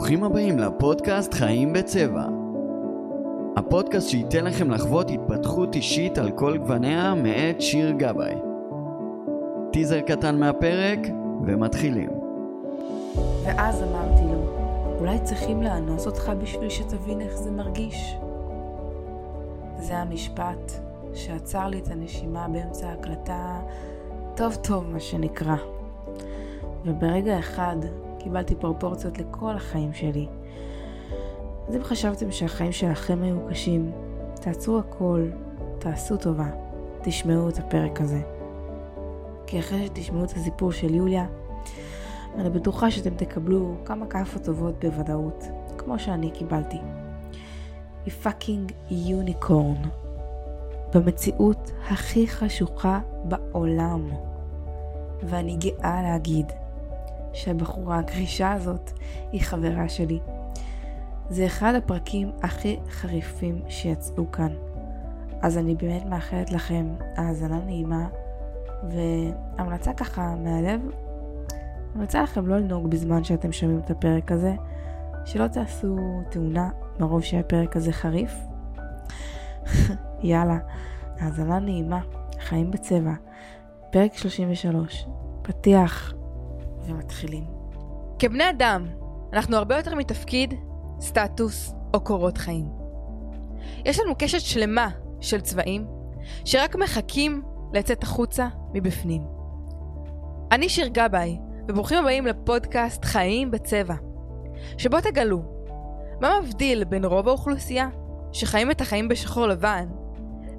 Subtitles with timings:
[0.00, 2.24] ברוכים הבאים לפודקאסט חיים בצבע.
[3.56, 8.34] הפודקאסט שייתן לכם לחוות התפתחות אישית על כל גווניה מאת שיר גבאי.
[9.72, 10.98] טיזר קטן מהפרק
[11.46, 12.10] ומתחילים.
[13.44, 14.44] ואז אמרתי לו,
[14.98, 18.16] אולי צריכים לאנוס אותך בשביל שתבין איך זה מרגיש?
[19.78, 20.72] זה המשפט
[21.14, 23.60] שעצר לי את הנשימה באמצע ההקלטה
[24.34, 25.56] טוב טוב, מה שנקרא.
[26.84, 27.76] וברגע אחד
[28.22, 30.26] קיבלתי פרופורציות לכל החיים שלי.
[31.68, 33.92] אז אם חשבתם שהחיים שלכם היו קשים,
[34.34, 35.28] תעצרו הכל,
[35.78, 36.50] תעשו טובה,
[37.02, 38.20] תשמעו את הפרק הזה.
[39.46, 41.26] כי אחרי שתשמעו את הסיפור של יוליה,
[42.34, 45.44] אני בטוחה שאתם תקבלו כמה כאפות טובות בוודאות,
[45.78, 46.78] כמו שאני קיבלתי.
[48.04, 49.82] היא פאקינג יוניקורן.
[50.94, 54.10] במציאות הכי חשוכה בעולם.
[55.22, 56.52] ואני גאה להגיד
[57.32, 58.90] שהבחורה הגרישה הזאת
[59.32, 60.20] היא חברה שלי.
[61.30, 64.52] זה אחד הפרקים הכי חריפים שיצאו כאן.
[65.42, 68.08] אז אני באמת מאחלת לכם האזנה נעימה,
[68.88, 70.80] והמלצה ככה מהלב,
[71.94, 74.54] המלצה לכם לא לנהוג בזמן שאתם שומעים את הפרק הזה,
[75.24, 75.96] שלא תעשו
[76.30, 78.34] תאונה מרוב שהפרק הזה חריף.
[80.22, 80.58] יאללה,
[81.18, 82.00] האזנה נעימה,
[82.40, 83.12] חיים בצבע,
[83.90, 85.06] פרק 33,
[85.42, 86.14] פתיח
[86.84, 87.44] ומתחילים.
[88.18, 88.86] כבני אדם,
[89.32, 90.54] אנחנו הרבה יותר מתפקיד,
[91.00, 92.68] סטטוס או קורות חיים.
[93.84, 94.88] יש לנו קשת שלמה
[95.20, 95.86] של צבעים
[96.44, 99.22] שרק מחכים לצאת החוצה מבפנים.
[100.52, 103.94] אני שיר גבאי, וברוכים הבאים לפודקאסט חיים בצבע,
[104.78, 105.42] שבו תגלו
[106.20, 107.88] מה מבדיל בין רוב האוכלוסייה
[108.32, 109.88] שחיים את החיים בשחור לבן,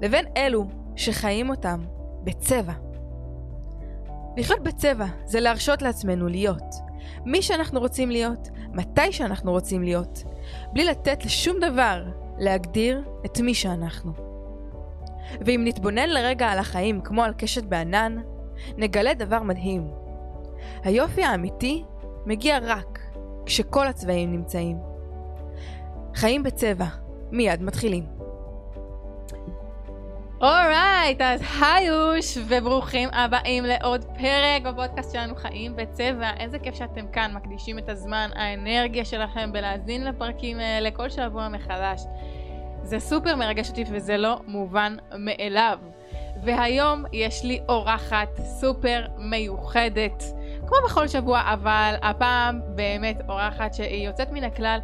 [0.02, 1.80] לבין אלו שחיים אותם
[2.24, 2.72] בצבע.
[4.36, 6.74] לחיות בצבע זה להרשות לעצמנו להיות
[7.24, 10.24] מי שאנחנו רוצים להיות, מתי שאנחנו רוצים להיות,
[10.72, 12.04] בלי לתת לשום דבר
[12.38, 14.12] להגדיר את מי שאנחנו.
[15.40, 18.16] ואם נתבונן לרגע על החיים כמו על קשת בענן,
[18.76, 19.90] נגלה דבר מדהים.
[20.82, 21.84] היופי האמיתי
[22.26, 22.98] מגיע רק
[23.46, 24.78] כשכל הצבעים נמצאים.
[26.14, 26.86] חיים בצבע,
[27.30, 28.04] מיד מתחילים.
[30.42, 36.30] אורייט, אז היוש, וברוכים הבאים לעוד פרק בפודקאסט שלנו חיים בצבע.
[36.40, 42.02] איזה כיף שאתם כאן, מקדישים את הזמן, האנרגיה שלכם בלהאזין לפרקים האלה כל שבוע מחדש.
[42.82, 45.78] זה סופר מרגש אותי וזה לא מובן מאליו.
[46.44, 50.24] והיום יש לי אורחת סופר מיוחדת,
[50.60, 54.78] כמו בכל שבוע, אבל הפעם באמת אורחת שהיא יוצאת מן הכלל.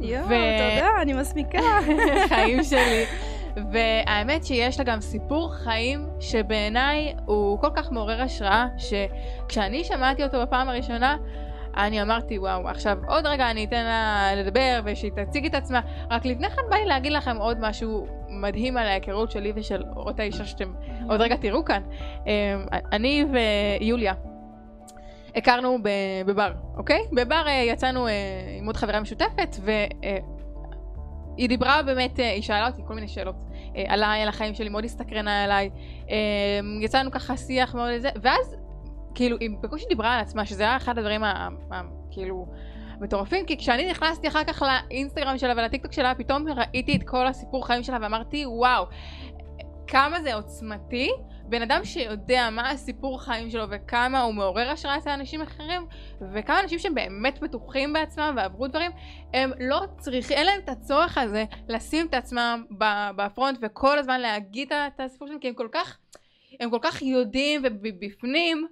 [0.00, 0.28] יואו, ו...
[0.28, 1.58] תודה, אני מסמיקה.
[2.28, 3.04] חיים שלי.
[3.72, 10.42] והאמת שיש לה גם סיפור חיים שבעיניי הוא כל כך מעורר השראה, שכשאני שמעתי אותו
[10.42, 11.16] בפעם הראשונה,
[11.76, 15.80] אני אמרתי וואו, עכשיו עוד רגע אני אתן לה לדבר ושהיא תציג את עצמה,
[16.10, 20.20] רק לפני כן בא לי להגיד לכם עוד משהו מדהים על ההיכרות שלי ושל אורות
[20.20, 20.72] האישה שאתם
[21.08, 21.82] עוד רגע תראו כאן.
[22.26, 22.32] אמ,
[22.92, 23.24] אני
[23.80, 24.14] ויוליה
[25.36, 25.78] הכרנו
[26.26, 27.00] בבר, אוקיי?
[27.12, 28.12] בבר אה, יצאנו אה,
[28.58, 29.72] עם עוד חברה משותפת ו...
[31.38, 33.44] אה, היא דיברה באמת, היא שאלה אותי כל מיני שאלות
[33.76, 35.70] אה, עליי, על החיים שלי, מאוד הסתקרנה עליי.
[36.10, 36.16] אה,
[36.80, 38.56] יצאנו ככה שיח מאוד לזה, ואז
[39.14, 41.22] כאילו היא בקושי דיברה על עצמה, שזה היה אחד הדברים
[41.70, 42.46] הכאילו
[43.00, 47.66] מטורפים, כי כשאני נכנסתי אחר כך לאינסטגרם שלה ולטיקטוק שלה, פתאום ראיתי את כל הסיפור
[47.66, 48.84] חיים שלה ואמרתי, וואו,
[49.86, 51.10] כמה זה עוצמתי.
[51.48, 55.86] בן אדם שיודע מה הסיפור חיים שלו וכמה הוא מעורר השראה אצל אנשים אחרים
[56.34, 58.90] וכמה אנשים שהם באמת בטוחים בעצמם ועברו דברים
[59.34, 62.64] הם לא צריכים, אין להם את הצורך הזה לשים את עצמם
[63.16, 65.98] בפרונט וכל הזמן להגיד את הסיפור שלהם כי הם כל כך
[66.60, 68.66] הם כל כך יודעים ובפנים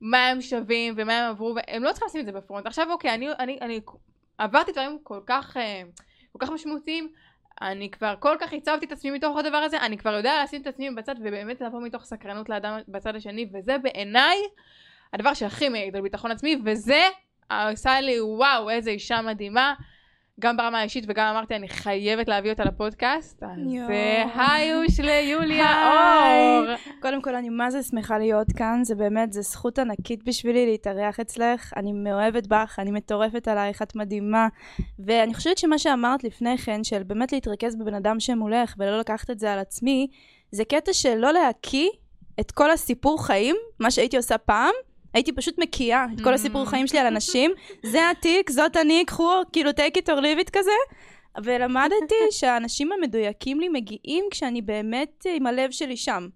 [0.00, 2.66] מה הם שווים ומה הם עברו והם לא צריכים לשים את זה בפרונט.
[2.66, 3.80] עכשיו אוקיי אני, אני, אני
[4.38, 5.82] עברתי דברים כל כך אה,
[6.32, 7.12] כל כך משמעותיים
[7.62, 10.66] אני כבר כל כך הצבתי את עצמי מתוך הדבר הזה, אני כבר יודע לשים את
[10.66, 14.36] עצמי בצד ובאמת לבוא מתוך סקרנות לאדם בצד השני, וזה בעיניי
[15.12, 17.02] הדבר שהכי מעיד על ביטחון עצמי, וזה
[17.70, 19.74] עושה לי וואו איזה אישה מדהימה.
[20.40, 23.58] גם ברמה האישית וגם אמרתי אני חייבת להביא אותה לפודקאסט אז
[24.36, 26.66] היוש ליוליה אור.
[27.02, 31.20] קודם כל אני מה זה שמחה להיות כאן זה באמת זה זכות ענקית בשבילי להתארח
[31.20, 31.72] אצלך.
[31.76, 34.48] אני מאוהבת בך אני מטורפת עלייך את מדהימה.
[34.98, 39.38] ואני חושבת שמה שאמרת לפני כן של באמת להתרכז בבן אדם שמולך ולא לקחת את
[39.38, 40.06] זה על עצמי
[40.50, 41.88] זה קטע של לא להקיא
[42.40, 44.72] את כל הסיפור חיים מה שהייתי עושה פעם
[45.14, 47.50] הייתי פשוט מקיאה את כל הסיפור חיים שלי על אנשים,
[47.92, 50.70] זה התיק, זאת אני, קחו, כאילו take it or leave it כזה.
[51.44, 56.28] ולמדתי שהאנשים המדויקים לי מגיעים כשאני באמת עם הלב שלי שם.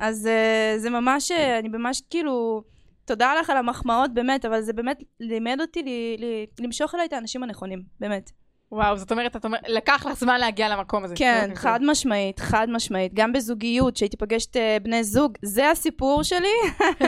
[0.00, 2.62] אז uh, זה ממש, אני ממש כאילו
[3.04, 7.12] תודה לך על המחמאות, באמת, אבל זה באמת לימד אותי ל- ל- למשוך אליי את
[7.12, 8.30] האנשים הנכונים, באמת.
[8.74, 11.14] וואו, זאת אומרת, את אומרת, לקח לך זמן להגיע למקום הזה.
[11.16, 13.14] כן, אוקיי, חד משמעית, חד משמעית.
[13.14, 16.48] גם בזוגיות, שהייתי פגשת אה, בני זוג, זה הסיפור שלי.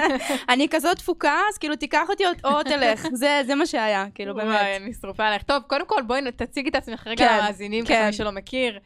[0.49, 3.07] אני כזאת תפוקה, אז כאילו תיקח אותי או- תלך.
[3.13, 4.83] זה זה מה שהיה, כאילו, וואי, באמת.
[4.83, 5.43] אני שרופה עליך.
[5.43, 7.95] טוב, קודם כל, בואי תציגי את עצמך רגע כן, למאזינים, כן.
[7.95, 8.79] ככה מי שלא מכיר.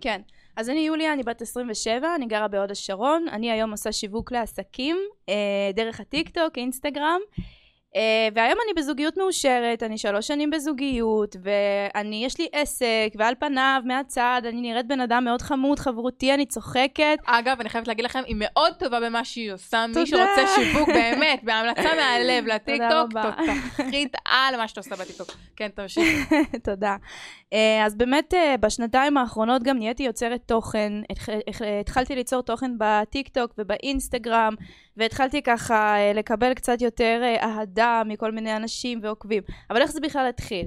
[0.00, 0.20] כן.
[0.56, 3.26] אז אני יוליה, אני בת 27, אני גרה בהוד השרון.
[3.32, 4.96] אני היום עושה שיווק לעסקים,
[5.28, 5.34] אה,
[5.74, 7.20] דרך הטיקטוק, אינסטגרם.
[7.96, 8.00] אה,
[8.34, 12.86] והיום אני בזוגיות מאושרת, אני שלוש שנים בזוגיות, ואני, יש לי עסק,
[13.16, 17.18] ועל פניו, מהצד, אני נראית בן אדם מאוד חמוד, חברותי, אני צוחקת.
[17.26, 19.86] אגב, אני חייבת להגיד לכם, היא מאוד טובה במה שהיא עושה.
[19.86, 20.06] מי תודה.
[20.06, 23.12] שרוצה שיווק, באמת, בהמלצה מהלב לטיקטוק.
[23.76, 25.28] תותחית על מה שאתה עושה בטיקטוק.
[25.56, 26.34] כן, תמשיכי.
[26.64, 26.96] תודה.
[27.52, 32.70] אה, אז באמת אה, בשנתיים האחרונות גם נהייתי יוצרת תוכן, התח- התח- התחלתי ליצור תוכן
[32.78, 34.54] בטיק טוק ובאינסטגרם,
[34.96, 37.48] והתחלתי ככה לקבל קצת יותר אה,
[38.06, 39.42] מכל מיני אנשים ועוקבים.
[39.70, 40.66] אבל איך זה בכלל התחיל?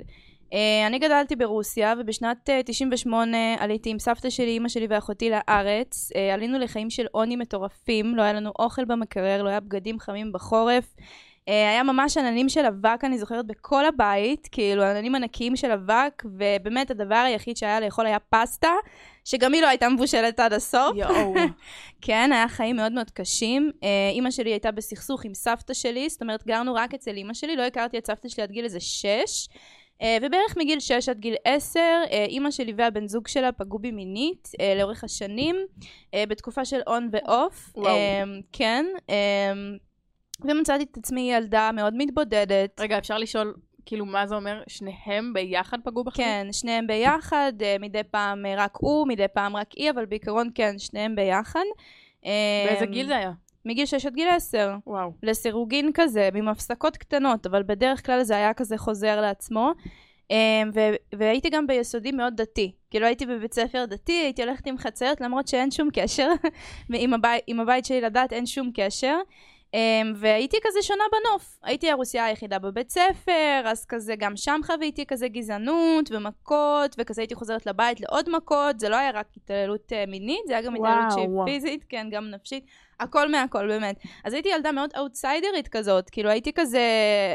[0.53, 6.11] אה, אני גדלתי ברוסיה, ובשנת אה, 98 עליתי עם סבתא שלי, אמא שלי ואחותי לארץ.
[6.15, 10.31] אה, עלינו לחיים של עוני מטורפים, לא היה לנו אוכל במקרר, לא היה בגדים חמים
[10.31, 10.95] בחורף.
[11.49, 16.23] אה, היה ממש עננים של אבק, אני זוכרת, בכל הבית, כאילו עננים ענקיים של אבק,
[16.25, 18.71] ובאמת הדבר היחיד שהיה לאכול היה פסטה,
[19.25, 20.95] שגם היא לא הייתה מבושלת עד הסוף.
[20.95, 21.33] יואו.
[22.01, 23.71] כן, היה חיים מאוד מאוד קשים.
[23.83, 27.55] אה, אימא שלי הייתה בסכסוך עם סבתא שלי, זאת אומרת, גרנו רק אצל אימא שלי,
[27.55, 29.47] לא הכרתי את סבתא שלי עד גיל איזה שש.
[30.01, 33.91] אה, ובערך מגיל 6 עד גיל 10, אה, אימא שלי והבן זוג שלה פגעו בי
[33.91, 35.55] מינית לאורך השנים,
[36.15, 37.71] בתקופה של און ואוף.
[37.75, 37.95] וואו.
[38.51, 38.85] כן.
[40.41, 42.79] ומצאתי את עצמי ילדה מאוד מתבודדת.
[42.79, 43.53] רגע, אפשר לשאול,
[43.85, 44.61] כאילו, מה זה אומר?
[44.67, 46.23] שניהם ביחד פגעו בכם?
[46.23, 50.49] כן, שניהם ביחד, אה, מדי פעם אה, רק הוא, מדי פעם רק היא, אבל בעיקרון
[50.55, 51.63] כן, שניהם ביחד.
[52.25, 53.31] אה, באיזה גיל זה היה?
[53.65, 54.75] מגיל 6 עד גיל 10.
[54.87, 55.11] וואו.
[55.23, 59.71] לסירוגין כזה, עם הפסקות קטנות, אבל בדרך כלל זה היה כזה חוזר לעצמו.
[60.73, 62.71] ו- והייתי גם ביסודי מאוד דתי.
[62.91, 66.29] כאילו הייתי בבית ספר דתי, הייתי הולכת עם חצרת, למרות שאין שום קשר.
[66.93, 69.15] עם, הבית, עם הבית שלי לדת אין שום קשר.
[69.75, 71.57] אמ, והייתי כזה שונה בנוף.
[71.63, 77.35] הייתי הרוסיה היחידה בבית ספר, אז כזה גם שם חוויתי כזה גזענות ומכות, וכזה הייתי
[77.35, 78.79] חוזרת לבית לעוד מכות.
[78.79, 81.27] זה לא היה רק התעללות אה, מינית, זה היה גם וואו, התעללות שהיא.
[81.45, 82.65] פיזית, כן, גם נפשית.
[82.99, 83.95] הכל מהכל, באמת.
[84.23, 86.81] אז הייתי ילדה מאוד אאוטסיידרית כזאת, כאילו הייתי כזה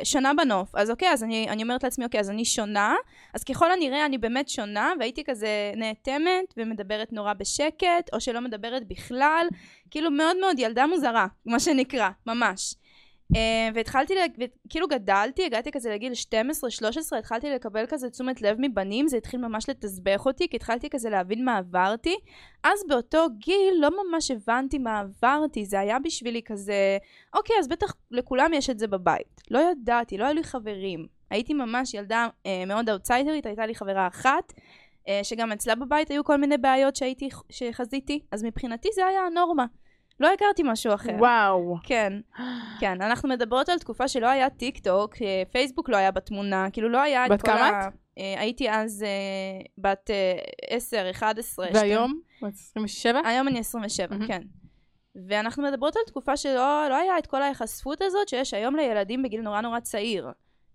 [0.05, 0.75] שונה בנוף.
[0.75, 2.95] אז אוקיי, אז אני, אני אומרת לעצמי, אוקיי, אז אני שונה,
[3.35, 8.89] אז ככל הנראה אני באמת שונה, והייתי כזה נאטמת ומדברת נורא בשקט, או שלא מדברת
[8.89, 9.47] בכלל,
[9.91, 12.75] כאילו מאוד מאוד ילדה מוזרה, מה שנקרא, ממש.
[13.35, 13.37] Uh,
[13.75, 16.12] והתחלתי, ל- כאילו גדלתי, הגעתי כזה לגיל
[17.12, 21.11] 12-13, התחלתי לקבל כזה תשומת לב מבנים, זה התחיל ממש לתסבך אותי, כי התחלתי כזה
[21.11, 22.17] להבין מה עברתי.
[22.65, 26.99] אז באותו גיל לא ממש הבנתי מה עברתי, זה היה בשבילי כזה,
[27.35, 29.41] אוקיי, אז בטח לכולם יש את זה בבית.
[29.50, 31.06] לא ידעתי, לא היו לי חברים.
[31.31, 34.53] הייתי ממש ילדה אה, מאוד אאוטסיידרית, הייתה לי חברה אחת,
[35.09, 39.67] אה, שגם אצלה בבית היו כל מיני בעיות שהייתי, שחזיתי, אז מבחינתי זה היה הנורמה.
[40.21, 41.13] לא הכרתי משהו אחר.
[41.19, 41.77] וואו.
[41.83, 42.13] כן,
[42.81, 46.89] כן, אנחנו מדברות על תקופה שלא היה טיק טוק, אה, פייסבוק לא היה בתמונה, כאילו
[46.89, 47.89] לא היה את בת כל כמה ה...
[48.19, 49.09] אה, הייתי אז אה,
[49.79, 50.39] בת אה,
[50.77, 52.21] 10, 11, והיום?
[52.43, 53.21] בת 27?
[53.25, 54.27] היום אני 27, מהמם.
[54.27, 54.43] כן.
[55.29, 59.41] ואנחנו מדברות על תקופה שלא לא היה את כל ההיחשפות הזאת שיש היום לילדים בגיל
[59.41, 60.29] נורא נורא צעיר.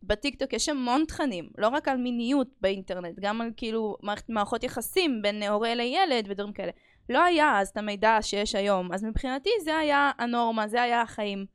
[0.04, 5.22] בטיקטוק יש המון תכנים, לא רק על מיניות באינטרנט, גם על כאילו מערכת- מערכות יחסים
[5.22, 6.72] בין הורה לילד ודברים כאלה.
[7.10, 11.46] לא היה אז את המידע שיש היום, אז מבחינתי זה היה הנורמה, זה היה החיים.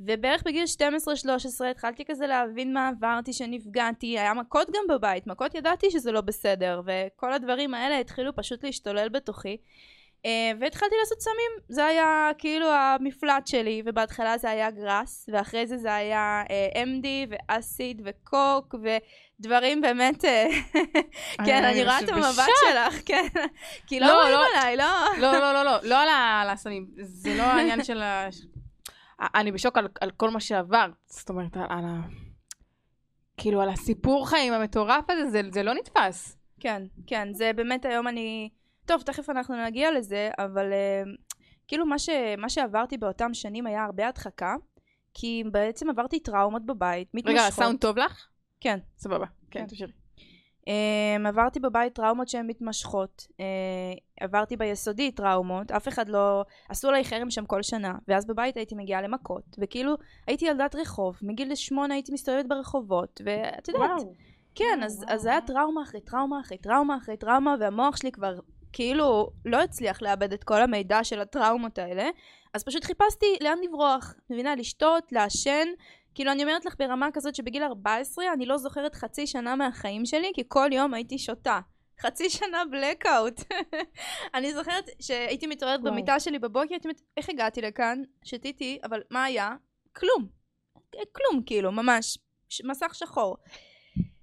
[0.00, 0.64] ובערך בגיל
[1.62, 6.20] 12-13 התחלתי כזה להבין מה עברתי, שנפגעתי, היה מכות גם בבית, מכות ידעתי שזה לא
[6.20, 9.56] בסדר, וכל הדברים האלה התחילו פשוט להשתולל בתוכי.
[10.26, 15.76] אה, והתחלתי לעשות סמים, זה היה כאילו המפלט שלי, ובהתחלה זה היה גראס, ואחרי זה
[15.76, 18.74] זה היה אה, MD ואסיד וקוק
[19.40, 20.46] ודברים באמת, אה,
[21.46, 22.08] כן, אה, אני רואה את.
[22.08, 23.26] המבט שלך, כן,
[23.86, 24.46] כי לא לא, רואים לא.
[24.46, 24.84] עליי, לא.
[25.18, 25.96] לא, לא, לא, לא, לא
[26.42, 26.86] על הסמים.
[26.96, 28.28] זה לא העניין של ה...
[29.20, 30.90] אני בשוק על, כל מה שעברת.
[31.06, 32.00] זאת אומרת, על, ה...
[33.36, 36.36] כאילו, על הסיפור חיים המטורף הזה, זה, לא נתפס.
[36.60, 38.50] כן, כן, זה באמת היום אני...
[38.86, 40.72] טוב, תכף אנחנו נגיע לזה, אבל
[41.68, 42.08] כאילו מה, ש...
[42.38, 44.54] מה שעברתי באותם שנים היה הרבה הדחקה,
[45.14, 47.40] כי בעצם עברתי טראומות בבית, מתמשכות.
[47.40, 48.26] רגע, הסאונד טוב לך?
[48.60, 48.78] כן.
[48.98, 49.26] סבבה.
[49.50, 49.66] כן, כן.
[49.66, 49.92] תמשיכי.
[50.66, 53.26] Um, עברתי בבית טראומות שהן מתמשכות.
[53.30, 53.34] Uh,
[54.20, 56.44] עברתי ביסודי טראומות, אף אחד לא...
[56.68, 59.94] עשו עליי חרם שם כל שנה, ואז בבית הייתי מגיעה למכות, וכאילו
[60.26, 64.14] הייתי ילדת רחוב, מגיל שמונה הייתי מסתובבת ברחובות, ואת יודעת, וואו.
[64.54, 68.38] כן, אז, אז זה היה טראומה אחרי טראומה אחרי טראומה אחרי טראומה, והמוח שלי כבר
[68.72, 72.08] כאילו לא הצליח לאבד את כל המידע של הטראומות האלה,
[72.54, 74.14] אז פשוט חיפשתי לאן לברוח.
[74.30, 74.54] מבינה?
[74.54, 75.66] לשתות, לעשן.
[76.16, 80.30] כאילו אני אומרת לך ברמה כזאת שבגיל 14 אני לא זוכרת חצי שנה מהחיים שלי,
[80.34, 81.60] כי כל יום הייתי שותה.
[82.00, 83.40] חצי שנה בלקאוט.
[84.34, 85.92] אני זוכרת שהייתי מתעוררת וואו.
[85.92, 88.02] במיטה שלי בבוקר, הייתי אומרת, איך הגעתי לכאן?
[88.24, 89.54] שתיתי, אבל מה היה?
[89.96, 90.26] כלום.
[90.90, 92.18] כלום, כאילו, ממש.
[92.48, 93.36] ש- מסך שחור.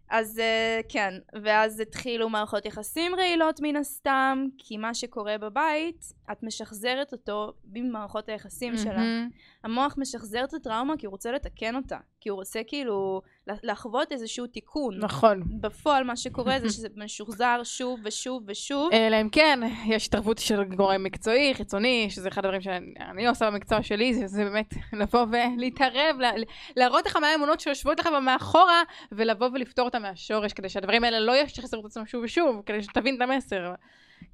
[0.09, 6.43] אז uh, כן, ואז התחילו מערכות יחסים רעילות מן הסתם, כי מה שקורה בבית, את
[6.43, 8.87] משחזרת אותו במערכות היחסים שלך.
[8.87, 9.29] מהמם.
[9.63, 11.97] המוח משחזר את הטראומה כי הוא רוצה לתקן אותה.
[12.21, 13.21] כי הוא רוצה כאילו
[13.63, 14.99] לחוות איזשהו תיקון.
[14.99, 15.43] נכון.
[15.61, 18.89] בפועל מה שקורה זה שזה משוחזר שוב ושוב ושוב.
[18.93, 23.83] אלא אם כן, יש התערבות של גורם מקצועי, חיצוני, שזה אחד הדברים שאני עושה במקצוע
[23.83, 26.31] שלי, זה, זה באמת לבוא ולהתערב, לה,
[26.77, 31.35] להראות לך מה האמונות שיושבות לך מאחורה, ולבוא ולפתור אותם מהשורש, כדי שהדברים האלה לא
[31.35, 33.73] ישחזרו את עצמם שוב ושוב, כדי שתבין את המסר.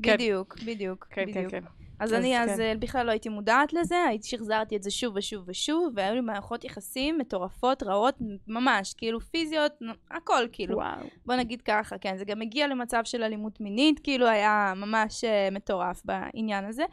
[0.03, 0.13] כן.
[0.13, 1.51] בדיוק, בדיוק, כן, כן, בדיוק.
[1.51, 1.63] כן.
[2.00, 2.41] אז אז אני כן.
[2.41, 6.15] אז אה, בכלל לא הייתי מודעת לזה, הייתי שחזרתי את זה שוב ושוב ושוב, והיו
[6.15, 8.15] לי מערכות יחסים מטורפות, רעות,
[8.48, 9.72] ממש, כאילו פיזיות,
[10.12, 10.75] הכל כאילו.
[10.75, 11.08] וואו.
[11.25, 15.53] בוא נגיד ככה, כן, זה גם הגיע למצב של אלימות מינית, כאילו היה ממש uh,
[15.53, 16.84] מטורף בעניין הזה.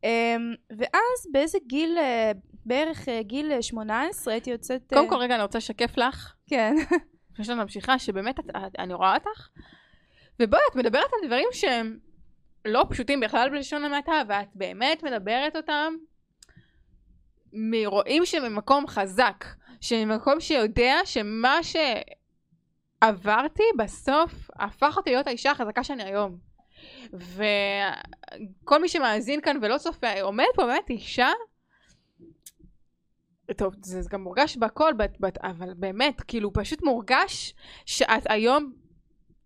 [0.00, 0.06] Um,
[0.70, 4.92] ואז באיזה גיל, uh, בערך uh, גיל אה, 18 הייתי יוצאת...
[4.94, 6.74] קודם כל, רגע, אני רוצה לשקף לך, כן.
[7.32, 9.48] לפני שאני ממשיכה, שבאמת את, את, אני רואה אותך,
[10.40, 11.98] ובואי, את מדברת על דברים שהם
[12.64, 15.94] לא פשוטים בכלל בלשון המעטה, ואת באמת מדברת אותם
[17.52, 19.44] מרואים שממקום חזק,
[19.80, 21.58] שממקום שיודע שמה
[23.02, 26.38] שעברתי בסוף הפך אותי להיות האישה החזקה שאני היום.
[27.12, 31.30] וכל מי שמאזין כאן ולא צופה, עומדת פה באמת אישה
[33.56, 34.92] טוב, זה גם מורגש בכל,
[35.42, 37.54] אבל באמת, כאילו, פשוט מורגש
[37.86, 38.72] שאת היום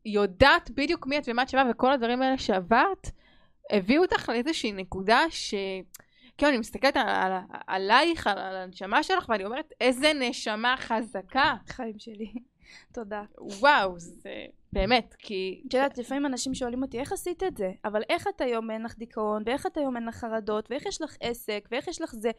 [0.07, 3.11] יודעת בדיוק מי את ומה את שווה, וכל הדברים האלה שעברת,
[3.71, 5.55] הביאו אותך לאיזושהי נקודה ש...
[6.39, 7.33] כאילו, אני מסתכלת על, על,
[7.67, 11.55] עלייך, על, על הנשמה שלך, ואני אומרת, איזה נשמה חזקה.
[11.69, 12.33] חיים שלי.
[12.95, 13.23] תודה.
[13.39, 15.63] וואו, זה באמת, כי...
[15.69, 17.73] את יודעת, לפעמים אנשים שואלים אותי, איך עשית את זה?
[17.85, 21.03] אבל איך את היום אין לך דיכאון, ואיך את היום אין לך חרדות, ואיך יש
[21.03, 22.31] לך עסק, ואיך יש לך זה?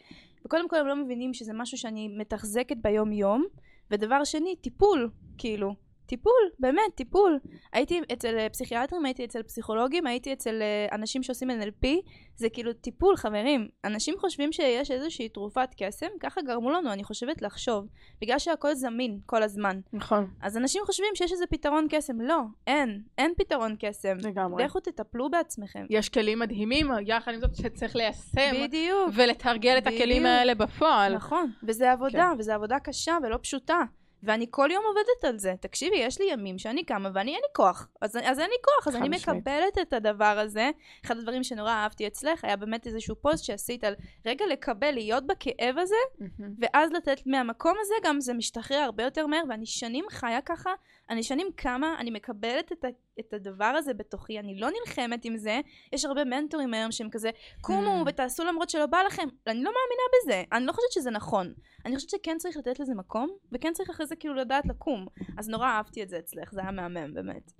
[0.45, 3.45] וקודם כל הם לא מבינים שזה משהו שאני מתחזקת ביום יום,
[3.91, 5.84] ודבר שני, טיפול, כאילו.
[6.05, 7.39] טיפול, באמת, טיפול.
[7.73, 11.87] הייתי אצל אה, פסיכיאטרים, הייתי אצל פסיכולוגים, הייתי אצל אה, אנשים שעושים NLP,
[12.35, 13.67] זה כאילו טיפול, חברים.
[13.85, 17.85] אנשים חושבים שיש איזושהי תרופת קסם, ככה גרמו לנו, אני חושבת, לחשוב.
[18.21, 19.79] בגלל שהכל זמין כל הזמן.
[19.93, 22.21] נכון, אז אנשים חושבים שיש איזה פתרון קסם.
[22.21, 23.01] לא, אין.
[23.17, 24.17] אין פתרון קסם.
[24.17, 24.63] לגמרי.
[24.63, 25.85] לכו תטפלו בעצמכם.
[25.89, 29.09] יש כלים מדהימים, יחד עם זאת שצריך ליישם, בדיוק.
[29.15, 30.25] ולתרגל את הכלים בדיוק.
[30.25, 31.15] האלה בפועל.
[31.15, 31.51] נכון.
[31.63, 32.39] וזה עבודה, כן.
[32.39, 33.83] וזו עבודה קשה ולא פשוטה.
[34.25, 35.53] ואני כל יום עובדת על זה.
[35.59, 37.87] תקשיבי, יש לי ימים שאני קמה ואני אין לי כוח.
[38.01, 39.37] אז, אז אין לי כוח, אז אני משמעית.
[39.39, 40.69] מקבלת את הדבר הזה.
[41.05, 45.77] אחד הדברים שנורא אהבתי אצלך היה באמת איזשהו פוסט שעשית על רגע לקבל, להיות בכאב
[45.77, 46.53] הזה, מהמם.
[46.59, 50.73] ואז לתת מהמקום הזה גם זה משתחרר הרבה יותר מהר ואני שנים חיה ככה
[51.09, 52.87] אני שנים קמה אני מקבלת את, ה,
[53.19, 55.59] את הדבר הזה בתוכי אני לא נלחמת עם זה
[55.93, 57.29] יש הרבה מנטורים היום שהם כזה
[57.61, 58.09] קומו Hmm.
[58.09, 61.53] ותעשו למרות שלא בא לכם אני לא מאמינה בזה אני לא חושבת שזה נכון
[61.85, 65.05] אני חושבת שכן צריך לתת לזה מקום וכן צריך אחרי זה כאילו לדעת לקום
[65.37, 67.51] אז נורא אהבתי את זה אצלך זה היה מהמם באמת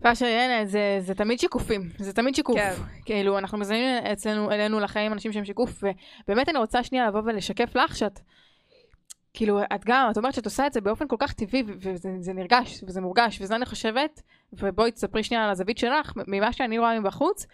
[0.00, 2.56] פאשה, הנה, זה, זה תמיד שיקופים, זה תמיד שיקוף.
[2.56, 2.74] כן.
[3.04, 5.84] כאילו, אנחנו מזמינים אצלנו, אלינו לחיים אנשים שהם שיקוף,
[6.24, 8.20] ובאמת אני רוצה שנייה לבוא ולשקף לך שאת,
[9.34, 12.32] כאילו, את גם, את אומרת שאת עושה את זה באופן כל כך טבעי, וזה זה
[12.32, 14.22] נרגש, וזה מורגש, וזה אני חושבת,
[14.52, 17.46] ובואי תספרי שנייה על הזווית שלך, ממה שאני רואה מבחוץ,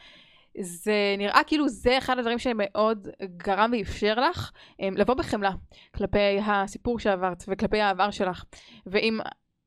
[0.61, 4.51] זה נראה כאילו זה אחד הדברים שמאוד גרם ואפשר לך
[4.83, 5.51] אממ, לבוא בחמלה
[5.97, 8.45] כלפי הסיפור שעברת וכלפי העבר שלך.
[8.87, 9.21] ואם,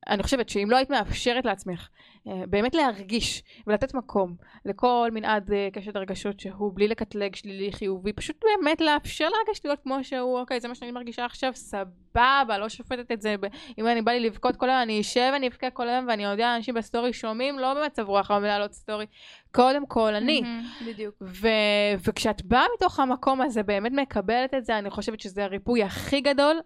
[0.10, 1.90] אני חושבת שאם לא היית מאפשרת לעצמך
[2.26, 4.36] באמת להרגיש ולתת מקום
[4.66, 9.80] לכל מנעד אה, קשת הרגשות שהוא בלי לקטלג שלילי חיובי, פשוט באמת לאפשר להרגש להיות
[9.84, 13.36] כמו שהוא, אוקיי, זה מה שאני מרגישה עכשיו, סבבה, לא שופטת את זה,
[13.78, 16.56] אם אני בא לי לבכות כל היום, אני אשב ואני אבכה כל היום ואני יודע,
[16.56, 19.06] אנשים בסטורי שומעים, לא במצב רוח אבל להעלות סטורי,
[19.52, 20.44] קודם כל אני.
[20.88, 21.16] בדיוק.
[21.22, 26.22] ו- וכשאת באה מתוך המקום הזה, באמת מקבלת את זה, אני חושבת שזה הריפוי הכי
[26.22, 26.60] גדול,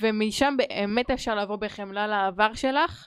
[0.00, 3.06] ומשם באמת אפשר לבוא בחמלה לעבר שלך,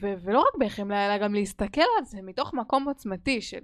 [0.00, 3.60] ו- ולא רק בחמלה, אלא גם להסתכל על זה מתוך מקום עוצמתי של...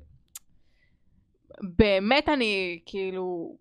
[1.63, 3.57] באמת אני, כאילו...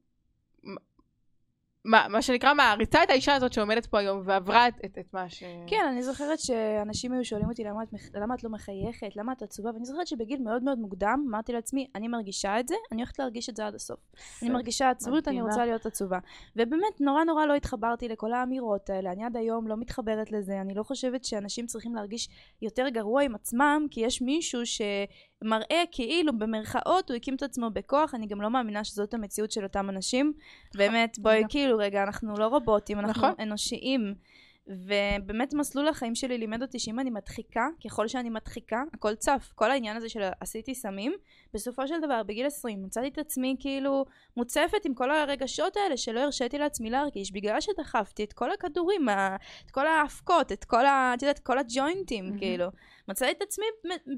[1.85, 5.29] מה, מה שנקרא מעריצה את האישה הזאת שעומדת פה היום ועברה את, את, את מה
[5.29, 5.43] ש...
[5.67, 9.41] כן, אני זוכרת שאנשים היו שואלים אותי למה את, למה את לא מחייכת, למה את
[9.41, 13.19] עצובה, ואני זוכרת שבגיל מאוד מאוד מוקדם אמרתי לעצמי, אני מרגישה את זה, אני הולכת
[13.19, 13.99] להרגיש את זה עד הסוף.
[14.41, 15.41] אני מרגישה עצבות, אני.
[15.41, 16.19] רוצה להיות עצובה.
[16.55, 20.73] ובאמת, נורא נורא לא התחברתי לכל האמירות האלה, אני עד היום לא מתחברת לזה, אני
[20.73, 22.29] לא חושבת שאנשים צריכים להרגיש
[22.61, 24.81] יותר גרוע עם עצמם, כי יש מישהו ש...
[25.43, 29.63] מראה כאילו במרכאות הוא הקים את עצמו בכוח, אני גם לא מאמינה שזאת המציאות של
[29.63, 30.33] אותם אנשים.
[30.75, 31.51] באמת, בואי, לגמרי.
[31.51, 33.33] כאילו, רגע, אנחנו לא רובוטים, אנחנו נכון.
[33.39, 34.15] אנושיים.
[34.67, 39.51] ובאמת מסלול החיים שלי לימד אותי שאם אני מדחיקה, ככל שאני מדחיקה, הכל צף.
[39.55, 41.13] כל העניין הזה של עשיתי סמים,
[41.53, 44.05] בסופו של דבר, בגיל 20, מצאתי את עצמי כאילו
[44.37, 49.09] מוצפת עם כל הרגשות האלה שלא הרשיתי לעצמי להרגיש, בגלל שדחפתי את כל הכדורים,
[49.65, 51.13] את כל האבקות, את כל ה...
[51.17, 52.37] את יודעת, כל הג'וינטים, מהמם.
[52.37, 52.67] כאילו.
[53.07, 53.65] מצאתי את עצמי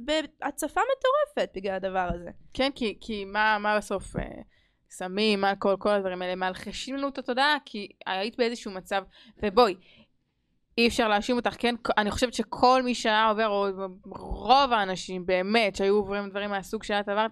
[0.05, 2.29] בהצפה מטורפת בגלל הדבר הזה.
[2.53, 4.41] כן, כי, כי מה, מה בסוף, אה,
[4.89, 9.03] סמים, אלכוהול, כל הדברים האלה, מלחשים לנו את התודעה, כי היית באיזשהו מצב,
[9.43, 9.75] ובואי,
[10.79, 11.75] אי אפשר להאשים אותך, כן?
[11.97, 13.67] אני חושבת שכל מי שהיה עובר, או
[14.15, 17.31] רוב האנשים באמת שהיו עוברים דברים מהסוג שאת עברת,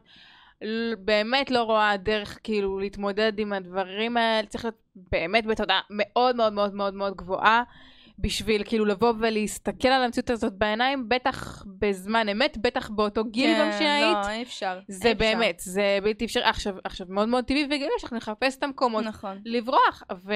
[1.00, 4.78] באמת לא רואה דרך כאילו להתמודד עם הדברים האלה, צריך להיות
[5.12, 7.64] באמת בתודעה מאוד מאוד מאוד מאוד מאוד גבוהה.
[8.20, 13.72] בשביל כאילו לבוא ולהסתכל על המציאות הזאת בעיניים, בטח בזמן אמת, בטח באותו גיל גם
[13.72, 14.18] שהיית.
[14.26, 14.80] לא, אי אפשר.
[14.88, 15.26] זה אי אפשר.
[15.26, 16.44] באמת, זה בלתי אפשרי.
[16.44, 19.42] עכשיו, עכשיו מאוד מאוד טבעי וגילי שאנחנו נחפש את המקומות נכון.
[19.46, 20.34] לברוח, ו...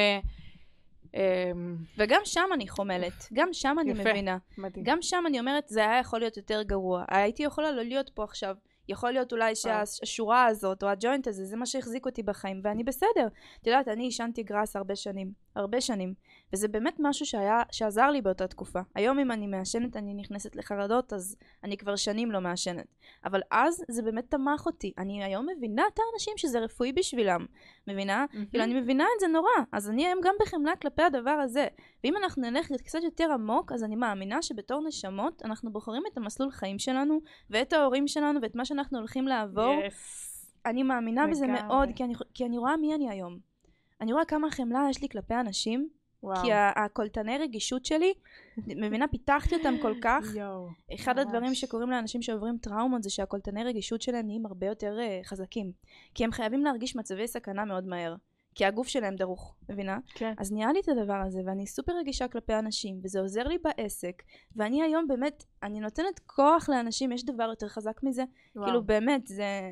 [1.14, 4.02] אמ, וגם שם אני חומלת, גם שם אני יפה.
[4.02, 4.38] מבינה.
[4.58, 4.86] מדהים.
[4.86, 7.04] גם שם אני אומרת, זה היה יכול להיות יותר גרוע.
[7.08, 8.56] הייתי יכולה לא להיות פה עכשיו.
[8.90, 13.28] יכול להיות אולי שהשורה הזאת, או הג'וינט הזה, זה מה שהחזיק אותי בחיים, ואני בסדר.
[13.62, 15.32] את יודעת, אני עישנתי גראס הרבה שנים.
[15.56, 16.14] הרבה שנים.
[16.54, 18.80] וזה באמת משהו שהיה, שעזר לי באותה תקופה.
[18.96, 22.86] היום אם אני מעשנת, אני נכנסת לחרדות, אז אני כבר שנים לא מעשנת.
[23.26, 24.94] אבל אז זה באמת תמך אותי.
[24.98, 27.46] אני היום מבינה את האנשים שזה רפואי בשבילם.
[27.88, 28.26] מבינה?
[28.34, 28.46] מהמם.
[28.46, 31.68] כאילו, אני מבינה את זה נורא, אז אני היום גם בחמלה כלפי הדבר הזה.
[32.04, 36.52] ואם אנחנו נלך קצת יותר עמוק, אז אני מאמינה שבתור נשמות, אנחנו בוחרים את המסלול
[36.52, 39.82] חיים שלנו, ואת ההורים שלנו, ואת מה שאנחנו הולכים לעבור.
[39.88, 40.32] Yes.
[40.66, 41.48] אני מאמינה בזה.
[41.48, 43.51] מאוד, כי אני, כי אני רואה מי אני היום.
[44.02, 45.90] אני רואה כמה חמלה יש לי כלפי אנשים,
[46.24, 46.44] וואו.
[46.44, 48.14] כי הקולטני רגישות שלי,
[48.68, 50.26] מבינה, פיתחתי אותם כל כך.
[50.36, 50.68] יואו.
[50.94, 51.26] אחד ממש.
[51.26, 55.72] הדברים שקורים לאנשים שעוברים טראומות זה שהקולטני רגישות שלהם נהיים הרבה יותר uh, חזקים.
[56.14, 58.16] כי הם חייבים להרגיש מצבי סכנה מאוד מהר.
[58.56, 60.00] כי הגוף שלהם דרוך, מבינה?
[60.14, 60.34] כן.
[60.38, 64.24] אז נהיה לי את הדבר הזה, ואני סופר רגישה כלפי אנשים, וזה עוזר לי בעסק,
[64.56, 68.24] ואני היום באמת, אני נותנת כוח לאנשים, יש דבר יותר חזק מזה?
[68.56, 68.66] וואו.
[68.66, 69.72] כאילו באמת, זה...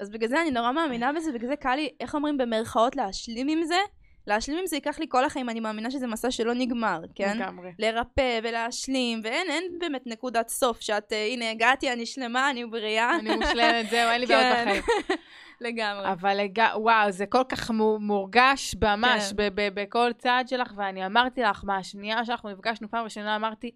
[0.00, 3.48] אז בגלל זה אני נורא מאמינה בזה, בגלל זה קל לי, איך אומרים במרכאות, להשלים
[3.48, 3.78] עם זה?
[4.26, 7.36] להשלים עם זה ייקח לי כל החיים, אני מאמינה שזה מסע שלא נגמר, כן?
[7.38, 7.70] לגמרי.
[7.78, 13.16] לרפא ולהשלים, ואין, אין באמת נקודת סוף שאת, אה, הנה הגעתי, אני שלמה, אני בריאה.
[13.18, 14.64] אני מושלמת, זהו, אין לי בעיות כן.
[14.64, 14.82] בחיים.
[15.60, 16.12] לגמרי.
[16.12, 16.62] אבל לג...
[16.74, 19.48] וואו, זה כל כך מו- מורגש ממש כן.
[19.54, 23.70] בכל צעד שלך, ואני אמרתי לך, מהשנייה שאנחנו נפגשנו פעם ראשונה, אמרתי,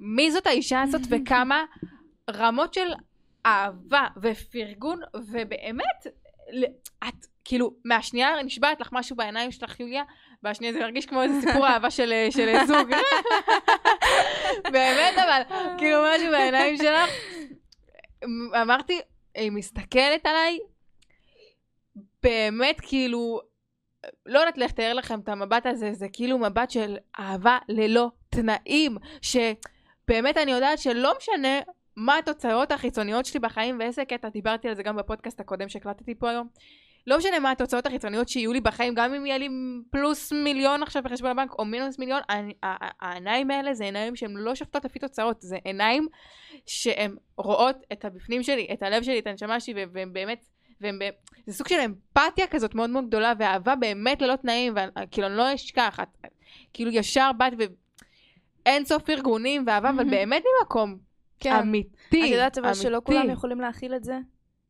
[0.00, 1.64] מי זאת האישה הזאת וכמה
[2.30, 2.92] רמות של
[3.46, 6.06] אהבה ופרגון, ובאמת,
[7.08, 10.02] את, כאילו, מהשנייה נשבעת לך משהו בעיניים שלך, יוליה,
[10.42, 12.90] והשנייה זה מרגיש כמו איזה סיפור אהבה של, של זוג.
[14.72, 15.42] באמת, אבל,
[15.78, 17.10] כאילו, משהו בעיניים שלך.
[18.62, 19.00] אמרתי,
[19.34, 20.58] היא מסתכלת עליי,
[22.22, 23.40] באמת כאילו,
[24.26, 28.96] לא יודעת איך לתאר לכם את המבט הזה, זה כאילו מבט של אהבה ללא תנאים,
[29.22, 31.60] שבאמת אני יודעת שלא משנה
[31.96, 36.30] מה התוצאות החיצוניות שלי בחיים ואיזה קטע, דיברתי על זה גם בפודקאסט הקודם שהקלטתי פה
[36.30, 36.48] היום.
[37.06, 39.48] לא משנה מה התוצאות החיצוניות שיהיו לי בחיים, גם אם יהיה לי
[39.90, 42.20] פלוס מיליון עכשיו בחשבון הבנק או מינוס מיליון,
[43.00, 46.08] העיניים האלה זה עיניים שהן לא שופטות לפי תוצאות, זה עיניים
[46.66, 50.44] שהן רואות את הבפנים שלי, את הלב שלי, את הנשמה שלי, וה- והן באמת,
[50.80, 50.98] והן
[51.46, 55.54] זה סוג של אמפתיה כזאת מאוד מאוד גדולה, ואהבה באמת ללא תנאים, וכאילו אני לא
[55.54, 56.26] אשכח, את,
[56.72, 57.52] כאילו ישר באת
[58.66, 61.11] ואין סוף ארגונים ואהבה, אבל באמת ממקום
[61.42, 61.52] כן.
[61.52, 62.74] אמיתי, את יודעת אבל.
[62.74, 64.18] שלא כולם יכולים להכיל את זה?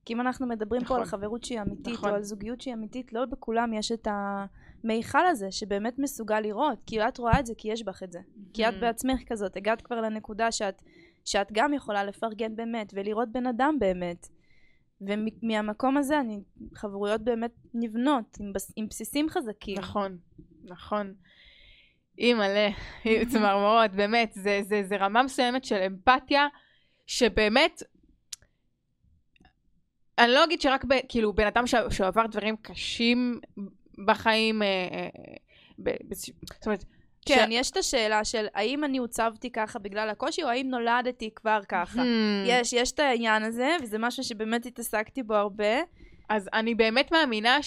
[0.05, 1.11] כי אם אנחנו מדברים פה על נכון.
[1.11, 2.11] חברות שהיא אמיתית, נכון.
[2.11, 6.79] או על זוגיות שהיא אמיתית, לא בכולם יש את המיכל הזה שבאמת מסוגל לראות.
[6.87, 8.21] כאילו את רואה את זה כי יש בך את זה.
[8.55, 8.81] כי את Mhm.
[8.81, 10.83] בעצמך כזאת, הגעת כבר לנקודה שאת,
[11.25, 14.29] שאת גם יכולה לפרגן באמת, ולראות בן אדם באמת.
[15.01, 16.41] ומהמקום הזה אני,
[16.75, 19.79] חברויות באמת נבנות, עם, בס, עם בסיסים חזקים.
[19.79, 20.17] נכון,
[20.65, 21.15] נכון.
[22.23, 22.69] אימא'לה,
[23.33, 26.47] צמרמורות, באמת, זה, זה, זה רמה מסוימת של אמפתיה,
[27.07, 27.83] שבאמת,
[30.19, 33.41] אני לא אגיד שרק ב, כאילו בן אדם ש- שעבר דברים קשים
[34.07, 35.09] בחיים, אה, אה,
[35.79, 36.85] ב, ב, זאת אומרת,
[37.27, 41.61] כן, יש את השאלה של האם אני עוצבתי ככה בגלל הקושי, או האם נולדתי כבר
[41.69, 42.03] ככה.
[42.03, 42.47] Hmm.
[42.47, 45.81] יש, יש את העניין הזה, וזה משהו שבאמת התעסקתי בו הרבה.
[46.29, 47.63] אז אני באמת מאמינה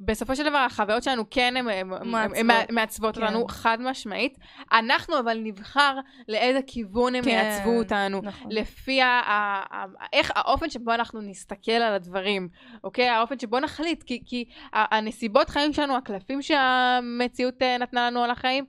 [0.00, 1.66] שבסופו של דבר החוויות שלנו כן הן-
[2.70, 3.14] מעצבות.
[3.16, 3.22] כן.
[3.24, 4.38] אותנו חד משמעית.
[4.72, 8.20] אנחנו אבל נבחר לאיזה כיוון הם כן, יעצבו אותנו.
[8.22, 8.46] נכון.
[8.52, 12.48] לפי ה- ה- ה- איך האופן שבו אנחנו נסתכל על הדברים,
[12.84, 13.08] אוקיי?
[13.08, 18.64] האופן שבו נחליט, כי, כי הנסיבות חיים שלנו, הקלפים שהמציאות אה, נתנה לנו על החיים,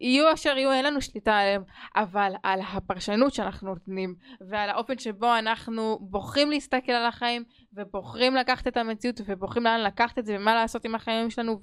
[0.00, 1.62] יהיו אשר יהיו, אין לנו שליטה עליהם,
[1.96, 4.14] אבל על הפרשנות שאנחנו נותנים,
[4.48, 10.18] ועל האופן שבו אנחנו בוחרים להסתכל על החיים, ובוחרים לקחת את המציאות, ובוחרים לאן לקחת
[10.18, 11.60] את זה, ומה לעשות עם החיים שלנו,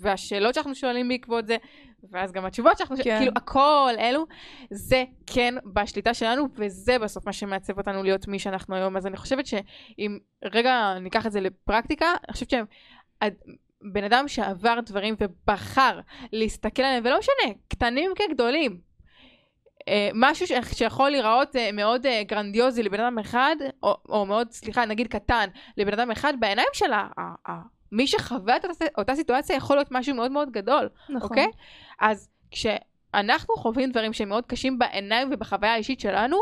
[0.00, 1.56] והשאלות שאנחנו שואלים בעקבות זה,
[2.10, 3.18] ואז גם התשובות שאנחנו שואלים, כן.
[3.18, 4.26] כאילו הכל אלו,
[4.70, 8.96] זה כן בשליטה שלנו, וזה בסוף מה שמעצב אותנו להיות מי שאנחנו היום.
[8.96, 12.50] אז אני חושבת שאם רגע ניקח את זה לפרקטיקה, אני חושבת
[13.82, 16.00] שבן אדם שעבר דברים ובחר
[16.32, 18.80] להסתכל עליהם, ולא משנה, קטנים כגדולים,
[19.88, 24.50] אה, משהו ש- שיכול להיראות אה, מאוד אה, גרנדיוזי לבן אדם אחד, או, או מאוד,
[24.50, 27.62] סליחה, נגיד קטן, לבן אדם אחד, בעיניים של ה- ה- ה-
[27.92, 31.22] מי שחווה את אותה, אותה סיטואציה יכול להיות משהו מאוד מאוד גדול, נכון.
[31.22, 31.46] אוקיי?
[32.00, 36.36] אז כשאנחנו חווים דברים שהם מאוד קשים בעיניים ובחוויה האישית שלנו,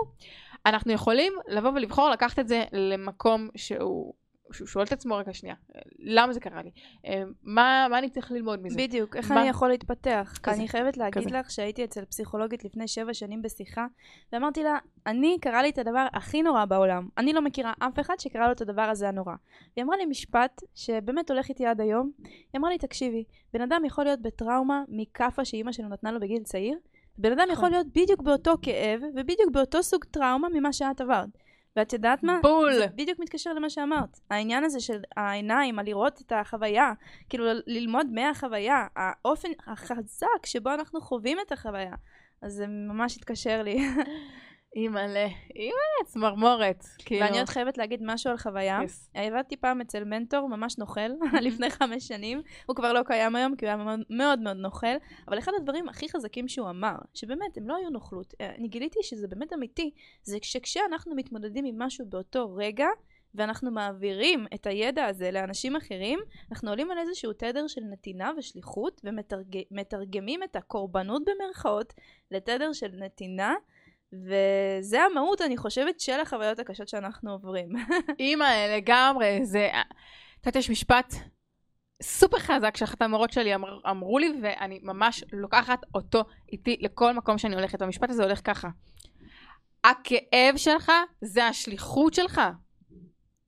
[0.66, 4.14] אנחנו יכולים לבוא ולבחור לקחת את זה למקום שהוא...
[4.52, 5.54] שהוא שואל את עצמו רגע שנייה,
[5.98, 6.70] למה זה קרה לי?
[7.06, 8.76] אה, מה, מה אני צריך ללמוד מזה?
[8.78, 9.40] בדיוק, איך מה?
[9.40, 10.38] אני יכול להתפתח?
[10.42, 11.38] כזה, אני חייבת להגיד כזה.
[11.38, 13.86] לך שהייתי אצל פסיכולוגית לפני שבע שנים בשיחה,
[14.32, 17.08] ואמרתי לה, אני, קרה לי את הדבר הכי נורא בעולם.
[17.18, 19.34] אני לא מכירה אף אחד שקרה לו את הדבר הזה הנורא.
[19.76, 22.10] היא אמרה לי משפט שבאמת הולך איתי עד היום.
[22.24, 26.42] היא אמרה לי, תקשיבי, בן אדם יכול להיות בטראומה מכאפה שאימא שלו נתנה לו בגיל
[26.42, 26.78] צעיר,
[27.18, 31.28] בן אדם יכול להיות בדיוק באותו כאב, ובדיוק באותו סוג טראומה ממה שאת עברת.
[31.76, 32.38] ואת יודעת מה?
[32.42, 32.74] בול.
[32.74, 34.20] זה בדיוק מתקשר למה שאמרת.
[34.30, 36.92] העניין הזה של העיניים, על לראות את החוויה,
[37.28, 41.94] כאילו ללמוד מהחוויה, האופן החזק שבו אנחנו חווים את החוויה.
[42.42, 43.78] אז זה ממש התקשר לי.
[44.76, 46.84] אימא'לה, אימא'לה, צמרמורת.
[46.98, 47.26] כאילו.
[47.26, 48.80] ואני עוד חייבת להגיד משהו על חוויה.
[48.80, 49.18] Yes.
[49.18, 51.00] עבדתי פעם אצל מנטור ממש נוכל,
[51.46, 52.42] לפני חמש שנים.
[52.66, 54.96] הוא כבר לא קיים היום, כי הוא היה מאוד מאוד, מאוד נוכל.
[55.28, 58.34] אבל אחד הדברים הכי חזקים שהוא אמר, שבאמת, הם לא היו נוכלות.
[58.40, 59.90] אה, אני גיליתי שזה באמת אמיתי.
[60.22, 62.88] זה שכשאנחנו מתמודדים עם משהו באותו רגע,
[63.34, 66.18] ואנחנו מעבירים את הידע הזה לאנשים אחרים,
[66.50, 71.94] אנחנו עולים על איזשהו תדר של נתינה ושליחות, ומתרגמים את הקורבנות במרכאות
[72.30, 73.54] לתדר של נתינה.
[74.12, 77.68] וזה המהות, אני חושבת, של החוויות הקשות שאנחנו עוברים.
[78.18, 79.70] אימא, לגמרי, זה...
[80.40, 81.14] את יודעת, יש משפט
[82.02, 87.38] סופר חזק שאחת המורות שלי אמר, אמרו לי, ואני ממש לוקחת אותו איתי לכל מקום
[87.38, 87.82] שאני הולכת.
[87.82, 88.68] המשפט הזה הולך ככה.
[89.84, 92.40] הכאב שלך זה השליחות שלך,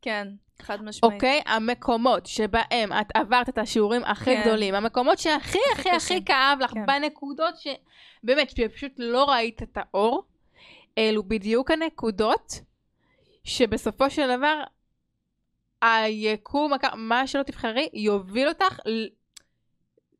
[0.03, 0.29] כן,
[0.63, 1.15] חד משמעית.
[1.15, 1.41] אוקיי?
[1.47, 4.43] המקומות שבהם את עברת את השיעורים הכי כן.
[4.43, 6.25] גדולים, המקומות שהכי הכי הכי.
[6.25, 6.87] כאב לך, כן.
[6.87, 7.67] בנקודות ש...
[8.23, 10.27] באמת, שפשוט לא ראית את האור,
[10.99, 12.61] אלו בדיוק הנקודות
[13.45, 14.63] שבסופו של דבר
[15.83, 18.79] היקום, מה שלא תבחרי, יוביל אותך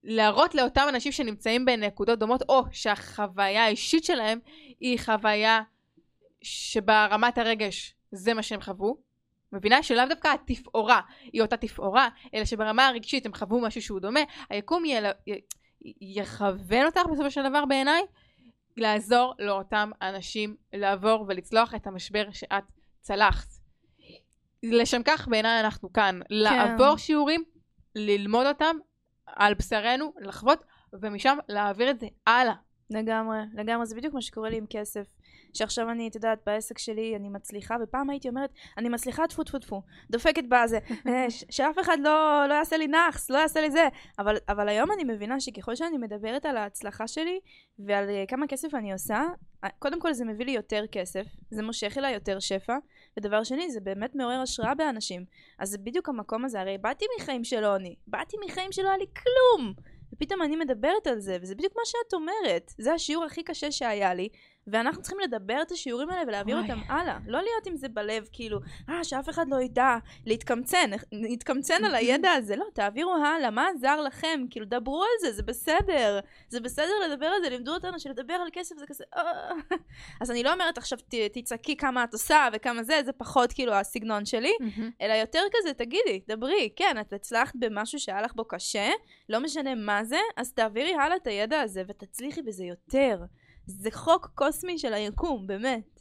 [0.05, 4.39] להראות לאותם אנשים שנמצאים בנקודות דומות, או שהחוויה האישית שלהם
[4.81, 5.61] היא חוויה
[6.43, 8.97] שברמת הרגש זה מה שהם חוו.
[9.53, 9.83] מבינה?
[9.83, 11.01] שלאו דווקא התפאורה
[11.33, 14.21] היא אותה תפאורה, אלא שברמה הרגשית הם חוו משהו שהוא דומה.
[14.51, 15.05] היקום יל...
[16.01, 18.03] יכוון אותך בסופו של דבר בעיניי
[18.79, 22.65] לעזור לאותם אנשים לעבור ולצלוח את המשבר שאת
[23.01, 23.49] צלחת.
[24.63, 27.45] לשם כך בעיניי אנחנו כאן, לעבור שיעורים,
[27.95, 28.77] ללמוד אותם
[29.27, 32.55] על בשרנו, לחוות, ומשם להעביר את זה הלאה.
[32.91, 35.07] לגמרי, לגמרי, זה בדיוק מה שקורה לי עם כסף.
[35.55, 39.59] שעכשיו אני, את יודעת, בעסק שלי אני מצליחה, ופעם הייתי אומרת, אני מצליחה טפו טפו
[39.59, 43.89] טפו, דופקת בזה, אה, שאף אחד לא, לא יעשה לי נאחס, לא יעשה לי זה.
[44.19, 47.41] אבל, אבל היום אני מבינה שככל שאני מדברת על ההצלחה שלי,
[47.79, 49.23] ועל אה, כמה כסף אני עושה,
[49.65, 52.77] אה, קודם כל זה מביא לי יותר כסף, זה מושך אליי יותר שפע,
[53.19, 55.25] ודבר שני, זה באמת מעורר השראה באנשים.
[55.59, 59.07] אז זה בדיוק המקום הזה, הרי באתי מחיים של עוני, באתי מחיים שלא היה לי
[59.07, 59.75] כלום.
[60.13, 62.73] ופתאום אני מדברת על זה, וזה בדיוק מה שאת אומרת.
[62.79, 64.29] זה השיעור הכי קשה שהיה לי,
[64.71, 66.71] ואנחנו צריכים לדבר את השיעורים האלה ולהעביר וואי.
[66.71, 67.19] אותם הלאה.
[67.27, 72.31] לא להיות עם זה בלב, כאילו, אה, שאף אחד לא ידע, להתקמצן, להתקמצן על הידע
[72.31, 72.57] הזה.
[72.57, 74.41] לא, תעבירו הלאה, מה עזר לכם?
[74.51, 76.21] כאילו, דברו על זה, זה בסדר.
[76.49, 79.23] זה בסדר לדבר על זה, לימדו אותנו שלדבר על כסף זה כזה, אה.
[80.21, 80.99] אז אני לא אומרת עכשיו,
[81.33, 84.53] תצעקי כמה את עושה וכמה זה, זה פחות כאילו הסגנון שלי.
[85.01, 88.91] אלא יותר כזה, תגידי, דברי, כן, את הצלחת במשהו שהיה לך בו קשה,
[89.29, 93.19] לא משנה מה זה, אז תעבירי הלאה את הידע הזה ותצליחי בזה יותר.
[93.69, 96.01] זה חוק קוסמי של היקום, באמת.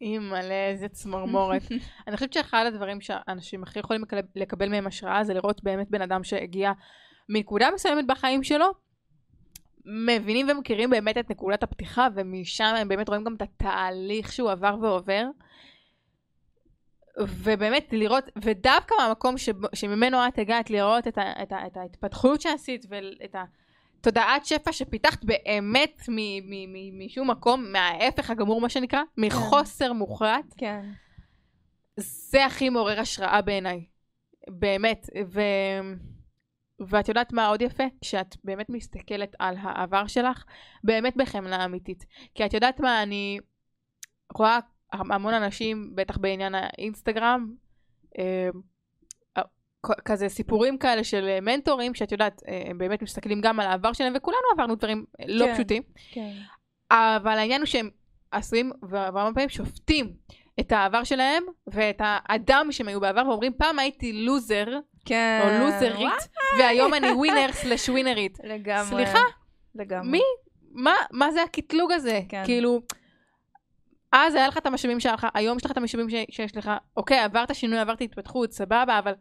[0.00, 1.62] אימא'לה, איזה צמרמורת.
[2.06, 4.02] אני חושבת שאחד הדברים שאנשים הכי יכולים
[4.36, 6.72] לקבל, מהם השראה זה לראות באמת בן אדם שהגיע
[7.28, 8.66] מנקודה מסוימת בחיים שלו,
[9.84, 14.76] מבינים ומכירים באמת את נקודת הפתיחה, ומשם הם באמת רואים גם את התהליך שהוא עבר
[14.82, 15.24] ועובר.
[17.20, 19.34] ובאמת לראות, ודווקא מהמקום
[19.74, 23.34] שממנו את הגעת לראות את, ה, את, ה, את ההתפתחות שעשית ואת
[24.00, 30.54] התודעת שפע שפיתחת באמת מ- מ- מ- משום מקום, מההפך הגמור מה שנקרא, מחוסר מוחלט,
[30.56, 30.90] כן.
[31.96, 33.84] זה הכי מעורר השראה בעיניי.
[34.48, 35.06] באמת.
[35.26, 35.40] ו...
[36.88, 37.84] ואת יודעת מה עוד יפה?
[38.00, 40.44] כשאת באמת מסתכלת על העבר שלך,
[40.84, 42.04] באמת בחמלה אמיתית.
[42.34, 43.38] כי את יודעת מה, אני
[44.34, 44.58] רואה
[44.92, 47.54] המון אנשים, בטח בעניין האינסטגרם,
[48.18, 48.48] אה,
[50.04, 54.12] כזה סיפורים כאלה של מנטורים, שאת יודעת, אה, הם באמת מסתכלים גם על העבר שלהם,
[54.16, 55.82] וכולנו עברנו דברים לא כן, פשוטים.
[56.12, 56.32] כן.
[56.90, 57.90] אבל העניין הוא שהם
[58.30, 60.12] עשויים, והרבה פעמים שופטים
[60.60, 64.66] את העבר שלהם, ואת האדם שהם היו בעבר, ואומרים, פעם הייתי לוזר,
[65.04, 65.40] כן.
[65.42, 68.38] או לוזרית, והיום אני ווינר סלש ווינרית.
[68.44, 68.86] לגמרי.
[68.86, 69.18] סליחה?
[69.74, 70.08] לגמרי.
[70.10, 70.22] מי?
[70.72, 72.20] מה, מה זה הקטלוג הזה?
[72.28, 72.42] כן.
[72.44, 72.80] כאילו,
[74.12, 77.18] אז היה לך את המשאבים שלך, היום יש לך את המשאבים ש- שיש לך, אוקיי,
[77.18, 79.12] עברת שינוי, עברת התפתחות, סבבה, אבל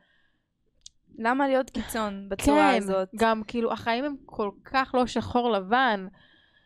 [1.20, 3.10] למה להיות קיצון בצורה כן, הזאת?
[3.16, 6.08] גם כאילו, החיים הם כל כך לא שחור לבן.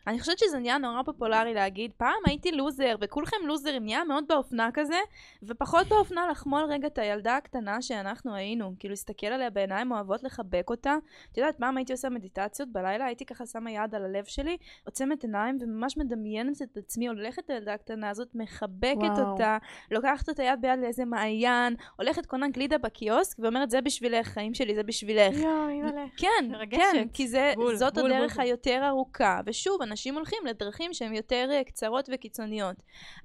[0.06, 4.68] אני חושבת שזה נהיה נורא פופולרי להגיד, פעם הייתי לוזר, וכולכם לוזרים, נהיה מאוד באופנה
[4.74, 4.98] כזה,
[5.42, 10.70] ופחות באופנה לחמול רגע את הילדה הקטנה שאנחנו היינו, כאילו להסתכל עליה בעיניים אוהבות, לחבק
[10.70, 10.96] אותה.
[11.32, 15.22] את יודעת, פעם הייתי עושה מדיטציות בלילה, הייתי ככה שמה יד על הלב שלי, עוצמת
[15.22, 19.30] עיניים וממש מדמיינת את עצמי, הולכת לילדה הקטנה הזאת, מחבקת וואו.
[19.30, 19.58] אותה,
[19.90, 24.74] לוקחת אותה יד ביד לאיזה מעיין, הולכת קונה גלידה בקיוסק, ואומרת, זה בשבילך, חיים שלי,
[24.74, 25.38] זה בשבילך.
[25.38, 26.04] יואו, אימא'לה.
[26.16, 26.80] כן, מרגשת.
[26.92, 28.44] כן, כי זה, בול, זאת בול, הדרך בול.
[28.44, 29.40] היותר ארוכה.
[29.46, 32.76] ושוב, אנשים הולכים לדרכים שהן יותר אה, קצרות וקיצוניות.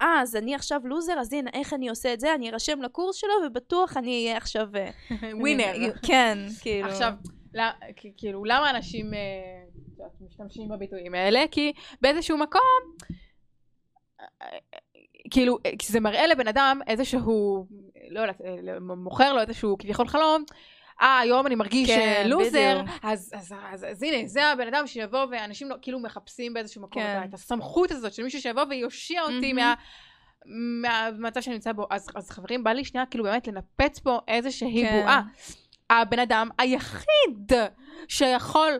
[0.01, 2.36] אה, אז אני עכשיו לוזר, אז הנה, איך אני עושה את זה?
[2.36, 4.67] אני ארשם לקורס שלו, ובטוח אני אהיה עכשיו...
[4.75, 4.89] אה,
[5.41, 5.71] ווינר.
[5.75, 6.88] אני- כן, כאילו...
[6.88, 7.13] עכשיו,
[8.17, 9.19] כאילו, למה אנשים אה,
[10.21, 11.43] משתמשים בביטויים האלה?
[11.51, 12.62] כי באיזשהו מקום,
[14.21, 14.47] אה,
[15.32, 17.65] כאילו, אה, זה מראה לבן אדם איזשהו,
[18.10, 20.43] לא יודעת, אה, מוכר לו איזשהו כביכול חלום.
[21.01, 22.99] אה, היום אני מרגיש כן, כן, לוזר, בדיוק.
[23.03, 27.03] אז, אז, אז, אז הנה, זה הבן אדם שיבוא, ואנשים לא, כאילו מחפשים באיזשהו מקום
[27.03, 27.21] כן.
[27.29, 29.73] את הסמכות הזאת של מישהו שיבוא ויושיע אותי מהמם.
[30.45, 31.88] מה, מהמצב שאני נמצא בו.
[31.89, 35.01] אז, אז חברים, בא לי שנייה כאילו באמת לנפץ פה איזושהי כן.
[35.01, 35.21] בועה.
[35.89, 37.51] הבן אדם היחיד
[38.08, 38.71] שיכול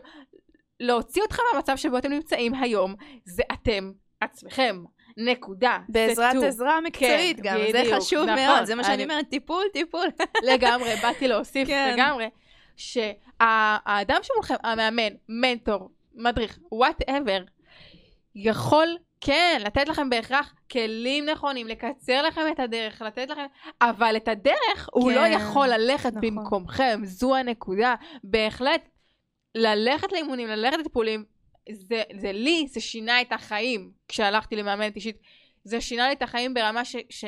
[0.80, 4.84] להוציא אתכם מהמצב שבו אתם נמצאים היום, זה אתם עצמכם.
[5.16, 5.78] נקודה.
[5.88, 8.34] בעזרת זה עזרה מקצועית כן, גם, זה בדיוק, חשוב נכון.
[8.34, 10.06] מאוד, זה מה שאני אני- אומרת, טיפול, טיפול.
[10.52, 11.94] לגמרי, באתי להוסיף כן.
[11.94, 12.30] לגמרי,
[12.76, 17.42] שהאדם שמולכם, המאמן, מנטור, מדריך, whatever,
[18.34, 23.46] יכול כן לתת לכם בהכרח כלים נכונים, לקצר לכם את הדרך, לתת לכם,
[23.80, 26.20] אבל את הדרך הוא כן, לא יכול ללכת נכון.
[26.20, 27.94] במקומכם, זו הנקודה.
[28.24, 28.88] בהחלט,
[29.54, 31.24] ללכת לאימונים, ללכת לטיפולים,
[31.72, 35.16] זה, זה לי, זה שינה את החיים כשהלכתי למאמנת אישית.
[35.64, 36.96] זה שינה לי את החיים ברמה ש...
[37.10, 37.24] ש...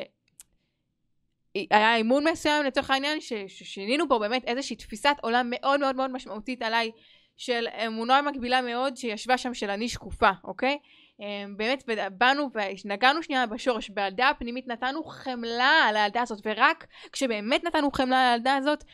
[1.71, 6.11] היה אימון מסוים לצורך העניין ש- ששינינו פה באמת איזושהי תפיסת עולם מאוד מאוד מאוד
[6.11, 6.91] משמעותית עליי
[7.37, 10.79] של אמונה מקבילה מאוד שישבה שם של אני שקופה, אוקיי?
[11.21, 12.51] אמ, באמת באנו
[12.85, 18.33] ונגענו שנייה בשורש, בילדה הפנימית נתנו חמלה על הילדה הזאת ורק כשבאמת נתנו חמלה על
[18.33, 18.85] הילדה הזאת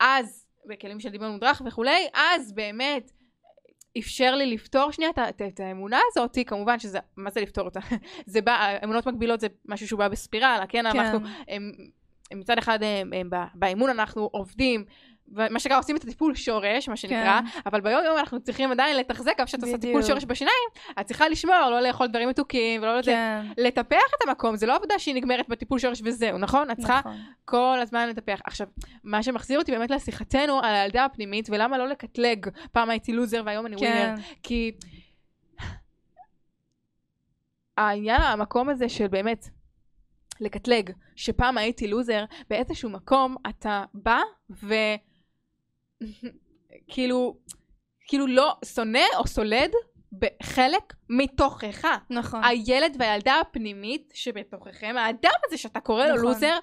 [0.00, 3.10] אז בכלים של דמיון מודרך וכולי אז באמת
[3.98, 7.80] אפשר לי לפתור שנייה את, את, את האמונה הזאת, כמובן שזה, מה זה לפתור אותה?
[8.26, 10.86] זה בא, אמונות מקבילות זה משהו שהוא בא בספירלה, כן?
[10.86, 11.72] אנחנו, הם,
[12.30, 14.84] הם מצד אחד הם, הם, ב- באמון אנחנו עובדים,
[15.32, 17.60] ומה שנקרא עושים את הטיפול שורש, מה שנקרא, כן.
[17.66, 20.02] אבל ביום יום אנחנו צריכים עדיין לתחזק, אבל כשאת עושה טיפול.
[20.02, 20.68] שורש בשיניים,
[21.00, 24.98] את צריכה לשמור, לא לאכול דברים מתוקים, ולא כן, לטפח את המקום, זה לא עבודה
[24.98, 26.70] שהיא נגמרת בטיפול שורש וזהו, נכון?
[26.70, 27.16] את צריכה נכון.
[27.44, 28.40] כל הזמן לטפח.
[28.44, 28.66] עכשיו,
[29.04, 33.66] מה שמחזיר אותי באמת לשיחתנו על הילדה הפנימית, ולמה לא לקטלג, פעם הייתי לוזר והיום
[33.66, 34.72] אני ווינר, כן, כי
[37.76, 39.48] העניין, המקום הזה של באמת
[40.40, 44.74] לקטלג, שפעם הייתי לוזר, באיזשהו מקום אתה בא ו...
[46.88, 47.36] כאילו,
[48.08, 49.70] כאילו לא שונא או סולד
[50.12, 51.86] בחלק מתוכך.
[52.10, 52.44] נכון.
[52.44, 56.26] הילד והילדה הפנימית שבתוככם, האדם הזה שאתה קורא לו נכון.
[56.26, 56.58] לוזר,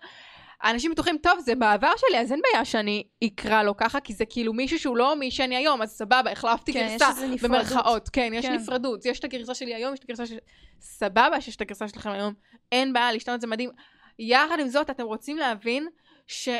[0.64, 4.26] אנשים בטוחים, טוב, זה בעבר שלי, אז אין בעיה שאני אקרא לו ככה, כי זה
[4.26, 7.12] כאילו מישהו שהוא לא מי שאני היום, אז סבבה, החלפתי כן, גרסה.
[7.42, 8.54] במרכאות, כן, יש כן.
[8.54, 10.38] נפרדות, יש את הגרסה שלי היום, יש את הגרסה של...
[10.82, 12.34] סבבה שיש את הגרסה שלכם היום,
[12.72, 13.70] אין בעיה, להשתנות זה מדהים.
[14.20, 15.88] יחד עם זאת, אתם רוצים להבין
[16.28, 16.58] שהעבר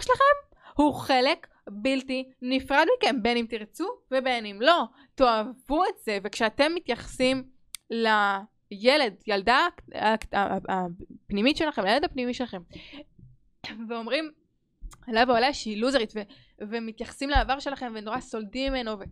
[0.00, 4.84] שלכם הוא חלק בלתי נפרד מכם, בין אם תרצו ובין אם לא.
[5.14, 7.44] תאהבו את זה, וכשאתם מתייחסים
[7.90, 9.66] לילד, ילדה
[10.68, 12.62] הפנימית שלכם, לילד הפנימי שלכם,
[13.88, 14.30] ואומרים
[15.06, 16.22] עליה ועליה שהיא לוזרית, ו-
[16.60, 19.02] ומתייחסים לעבר שלכם ונורא סולדים ממנו, ו...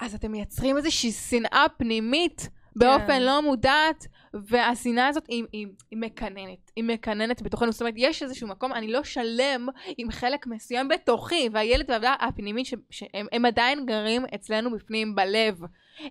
[0.00, 3.22] אז אתם מייצרים איזושהי שנאה פנימית באופן כן.
[3.22, 8.48] לא מודעת, והשנאה הזאת היא, היא, היא מקננת, היא מקננת בתוכנו, זאת אומרת יש איזשהו
[8.48, 13.86] מקום, אני לא שלם עם חלק מסוים בתוכי, והילד והעבודה הפנימית ש- שהם הם עדיין
[13.86, 15.60] גרים אצלנו בפנים בלב,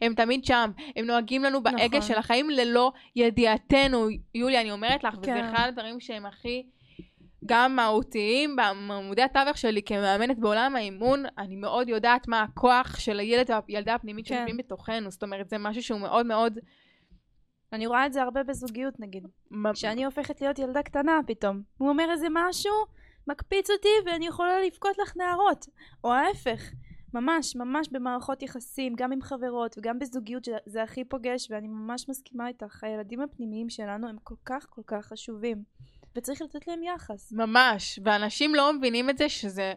[0.01, 2.01] הם תמיד שם, הם נוהגים לנו בהגה נכון.
[2.01, 5.43] של החיים ללא ידיעתנו, יוליה אני אומרת לך, וזה כן.
[5.43, 6.63] אחד הדברים שהם הכי
[7.45, 13.49] גם מהותיים בעמודי התווך שלי כמאמנת בעולם האימון, אני מאוד יודעת מה הכוח של הילד
[13.49, 14.35] והילדה הפנימית כן.
[14.35, 16.59] שיושבים בתוכנו, זאת אומרת זה משהו שהוא מאוד מאוד...
[17.73, 19.27] אני רואה את זה הרבה בזוגיות נגיד.
[19.51, 21.61] מ- שאני הופכת להיות ילדה קטנה פתאום.
[21.77, 22.73] הוא אומר איזה משהו,
[23.27, 25.65] מקפיץ אותי ואני יכולה לבכות לך נערות.
[26.03, 26.71] או ההפך.
[27.13, 32.47] ממש, ממש במערכות יחסים, גם עם חברות וגם בזוגיות שזה הכי פוגש ואני ממש מסכימה
[32.47, 32.83] איתך.
[32.83, 35.63] הילדים הפנימיים שלנו הם כל כך כל כך חשובים.
[36.15, 37.31] וצריך לתת להם יחס.
[37.31, 39.73] ממש, ואנשים לא מבינים את זה שזה...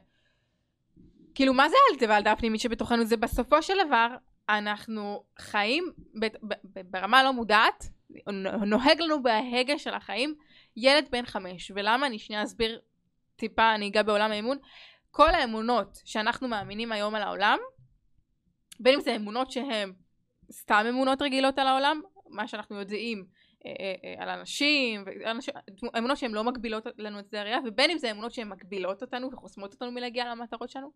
[1.34, 3.04] כאילו, מה זה הילד והילדה הפנימית שבתוכנו?
[3.04, 4.08] זה בסופו של דבר,
[4.48, 7.88] אנחנו חיים ב- ב- ב- ברמה לא מודעת,
[8.66, 10.34] נוהג לנו בהגה של החיים,
[10.76, 11.72] ילד בן חמש.
[11.74, 12.06] ולמה?
[12.06, 12.80] אני שנייה אסביר
[13.36, 14.58] טיפה, אני אגע בעולם האמון.
[15.10, 17.58] כל האמונות שאנחנו מאמינים היום על העולם,
[18.80, 19.92] בין אם זה אמונות שהן
[20.52, 23.26] סתם אמונות רגילות על העולם, מה שאנחנו יודעים
[24.18, 25.54] על אנשים, ואנשים-
[25.98, 29.32] אמונות שהן לא מגבילות לנו את שדה הראייה, ובין אם זה אמונות שהן מגבילות אותנו
[29.32, 30.90] וחוסמות אותנו מלהגיע למטרות שלנו.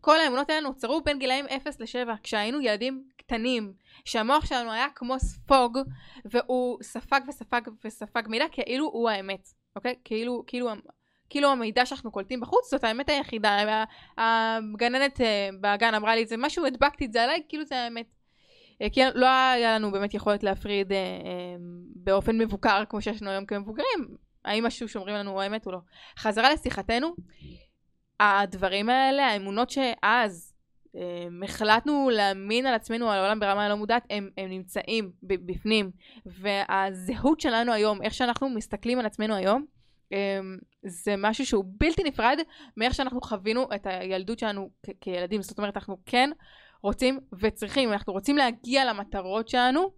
[0.00, 3.72] כל האמונות האלה נוצרו בין גילאים 0 ל-7, כשהיינו ילדים קטנים,
[4.04, 5.78] שהמוח שלנו היה כמו ספוג,
[6.24, 9.94] והוא ספג וספג וספג מידע כאילו הוא האמת, אוקיי?
[10.04, 10.70] כאילו, כאילו,
[11.30, 13.84] כאילו המידע שאנחנו קולטים בחוץ זאת האמת היחידה.
[14.18, 18.19] הגננת אה, בגן אמרה לי את זה, משהו, הדבקתי את זה עליי, כאילו זה האמת.
[18.82, 21.56] אה, כי לא היה לנו באמת יכולת להפריד אה, אה,
[21.94, 25.78] באופן מבוקר כמו שיש לנו היום כמבוגרים, האם משהו שאומרים לנו הוא האמת או לא.
[26.18, 27.14] חזרה לשיחתנו,
[28.20, 30.54] הדברים האלה, האמונות שאז
[31.44, 35.90] החלטנו להאמין על עצמנו, על העולם ברמה הלא מודעת, הם, הם נמצאים בפנים.
[36.26, 39.64] והזהות שלנו היום, איך שאנחנו מסתכלים על עצמנו היום,
[40.12, 40.40] אה,
[40.82, 42.38] זה משהו שהוא בלתי נפרד
[42.76, 45.42] מאיך שאנחנו חווינו את הילדות שלנו כילדים.
[45.42, 46.30] זאת אומרת, אנחנו כן
[46.82, 49.90] רוצים וצריכים, אנחנו רוצים להגיע למטרות שלנו,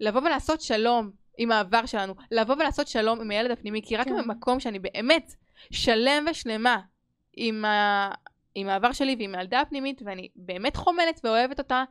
[0.00, 4.16] לבוא ולעשות שלום עם העבר שלנו, לבוא ולעשות שלום עם הילד הפנימי, כי רק כן.
[4.16, 5.34] במקום שאני באמת
[5.70, 6.78] שלם ושלמה
[7.32, 8.10] עם, ה...
[8.54, 11.84] עם העבר שלי ועם הילדה הפנימית, ואני באמת חומלת ואוהבת אותה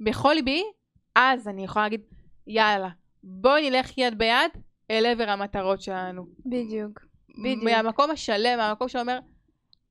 [0.00, 0.62] בכל ליבי,
[1.14, 2.00] אז אני יכולה להגיד,
[2.46, 2.88] יאללה,
[3.22, 4.50] בואי נלך יד ביד
[4.90, 6.26] אל עבר המטרות שלנו.
[6.46, 7.00] בדיוק.
[7.38, 7.62] בדיוק.
[7.62, 9.18] מהמקום השלם, מהמקום שאומר,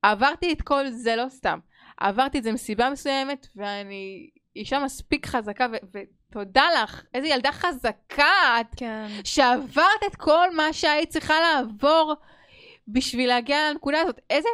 [0.02, 1.60] עברתי את כל זה לא סתם.
[1.98, 5.98] עברתי את זה מסיבה מסוימת, ואני אישה מספיק חזקה, ו-
[6.32, 9.08] ותודה לך, איזה ילדה חזקה את, כן.
[9.24, 12.14] שעברת את כל מה שהיית צריכה לעבור
[12.88, 14.20] בשביל להגיע לנקודה הזאת.
[14.30, 14.50] איזה,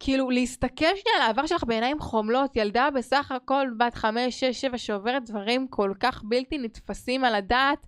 [0.00, 4.78] כאילו, להסתכל שנייה על העבר שלך בעיניים חומלות, ילדה בסך הכל בת חמש, שש, שבע,
[4.78, 7.86] שעוברת דברים כל כך בלתי נתפסים על הדעת,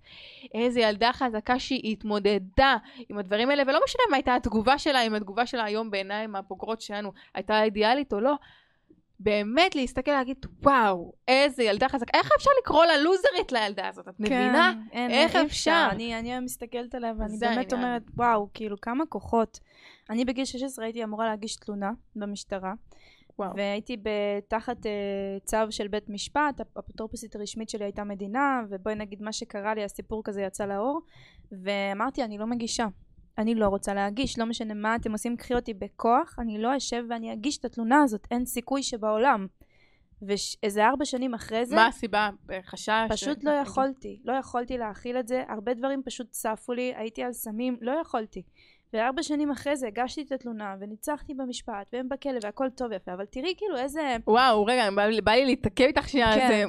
[0.55, 2.77] איזה ילדה חזקה שהיא התמודדה
[3.09, 6.81] עם הדברים האלה, ולא משנה מה הייתה התגובה שלה, אם התגובה שלה היום בעיניים הבוגרות
[6.81, 8.35] שלנו הייתה אידיאלית או לא.
[9.23, 14.09] באמת להסתכל להגיד, וואו, איזה ילדה חזקה, איך אפשר לקרוא לה לוזרית לילדה הזאת?
[14.09, 14.73] את מבינה?
[14.75, 15.89] כן, אין, איך אי אפשר?
[15.91, 17.73] אני, אני מסתכלת עליה ואני באמת העניין.
[17.73, 19.61] אומרת, וואו, כאילו כמה כוחות.
[20.11, 22.73] אני בגיל 16 הייתי אמורה להגיש תלונה במשטרה,
[23.39, 23.51] וואו.
[23.57, 23.97] והייתי
[24.49, 24.89] תחת uh,
[25.45, 30.23] צו של בית משפט, האפוטרופוסית הרשמית שלי הייתה מדינה, ובואי נגיד מה שקרה לי, הסיפור
[30.25, 31.01] כזה יצא לאור,
[31.53, 32.87] ואמרתי, אני לא מגישה.
[33.38, 37.05] אני לא רוצה להגיש, לא משנה מה אתם עושים, קחי אותי בכוח, אני לא אשב
[37.11, 39.47] ואני אגיש את התלונה הזאת, אין סיכוי שבעולם.
[40.23, 42.31] ואיזה ארבע שנים אחרי זה, מה הסיבה?
[42.62, 43.07] חשש?
[43.11, 47.33] פשוט לא יכולתי, לא יכולתי להכיל את זה, הרבה דברים פשוט צפו לי, הייתי על
[47.33, 48.43] סמים, לא יכולתי.
[48.93, 53.25] וארבע שנים אחרי זה הגשתי את התלונה וניצחתי במשפט והם בכלא והכל טוב ויפה, אבל
[53.25, 54.90] תראי כאילו איזה, וואו, רגע,
[55.25, 56.49] בא לי להתעכב איתך שנייה, כן.
[56.49, 56.64] זה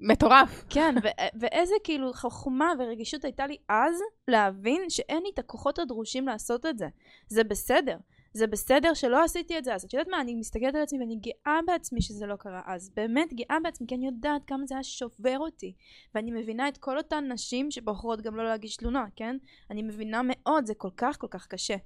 [0.00, 0.64] מטורף.
[0.68, 3.94] כן, ו- ואיזה כאילו חוכמה ורגישות הייתה לי אז
[4.28, 6.88] להבין שאין לי את הכוחות הדרושים לעשות את זה.
[7.28, 7.96] זה בסדר.
[8.36, 9.84] זה בסדר שלא עשיתי את זה אז.
[9.84, 12.90] את יודעת מה, אני מסתכלת על עצמי ואני גאה בעצמי שזה לא קרה אז.
[12.96, 15.74] באמת גאה בעצמי, כי אני יודעת כמה זה היה שובר אותי.
[16.14, 19.36] ואני מבינה את כל אותן נשים שבוחרות גם לא להגיש תלונה, כן?
[19.70, 21.76] אני מבינה מאוד, זה כל כך כל כך קשה.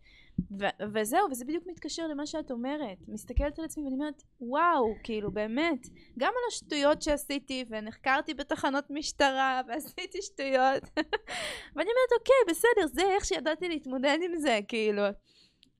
[0.61, 2.99] ו- וזהו, וזה בדיוק מתקשר למה שאת אומרת.
[3.09, 5.87] מסתכלת על עצמי ואני אומרת, וואו, כאילו באמת,
[6.19, 10.83] גם על השטויות שעשיתי, ונחקרתי בתחנות משטרה, ועשיתי שטויות.
[11.77, 15.03] ואני אומרת, אוקיי, בסדר, זה איך שידעתי להתמודד עם זה, כאילו.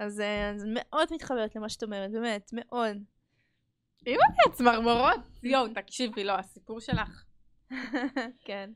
[0.01, 2.97] אז אה, אז מאוד מתחברת למה שאת אומרת, באמת, מאוד.
[4.53, 5.21] צמרמורות.
[5.43, 7.25] יואו, תקשיבי, לא, הסיפור שלך
[8.47, 8.71] כן.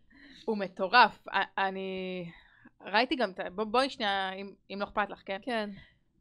[0.45, 1.19] הוא מטורף.
[1.59, 2.25] אני
[2.87, 5.39] ראיתי גם, את בוא- בואי שנייה, אם- אם לא אכפת לך, כן?
[5.43, 5.71] כן.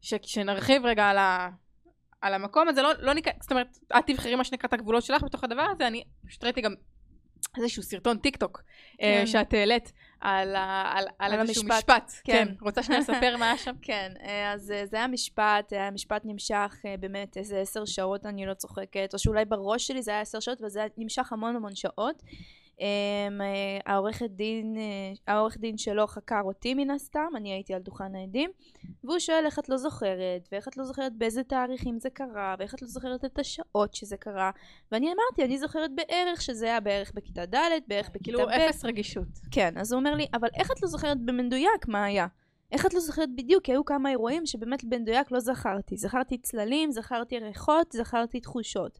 [0.00, 1.48] ש- שנרחיב רגע על, ה,
[2.20, 5.22] על המקום הזה, לא, לא ניכנס, זאת אומרת, את תבחרי מה שנקרא את הגבולות שלך
[5.22, 6.74] בתוך הדבר הזה, אני פשוט ראיתי גם
[7.56, 8.62] איזשהו סרטון טיק טוק
[9.02, 9.26] אה, כן.
[9.26, 12.12] שאת העלית על, ה- על, על, על איזשהו המשפט, משפט.
[12.24, 12.32] כן.
[12.48, 12.54] כן.
[12.60, 13.74] רוצה שנייה לספר מה היה שם?
[13.82, 18.54] כן, אה, אז אה, זה היה משפט, המשפט נמשך באמת איזה עשר שעות, אני לא
[18.54, 22.22] צוחקת, או שאולי בראש שלי זה היה עשר שעות, וזה היה נמשך המון המון שעות.
[22.80, 27.82] אמ, אה, העורכת דין, אה, העורך דין שלו חקר אותי מן הסתם, אני הייתי על
[27.82, 28.50] דוכן העדים,
[29.04, 32.74] והוא שואל איך את לא זוכרת, ואיך את לא זוכרת באיזה תאריכים זה קרה, ואיך
[32.74, 34.50] את לא זוכרת את השעות שזה קרה,
[34.92, 37.58] ואני אמרתי, אני זוכרת בערך שזה היה בערך בכיתה ד',
[37.88, 38.50] בערך בכיתה כאילו ב'.
[38.50, 39.28] אפס רגישות.
[39.50, 42.26] כן, אז הוא אומר לי, אבל איך את לא זוכרת במדויק מה היה?
[42.72, 43.64] איך את לא זוכרת בדיוק?
[43.64, 45.96] כי היו כמה אירועים שבאמת במדויק לא זכרתי.
[45.96, 48.98] זכרתי צללים, זכרתי ריחות, זכרתי תחושות.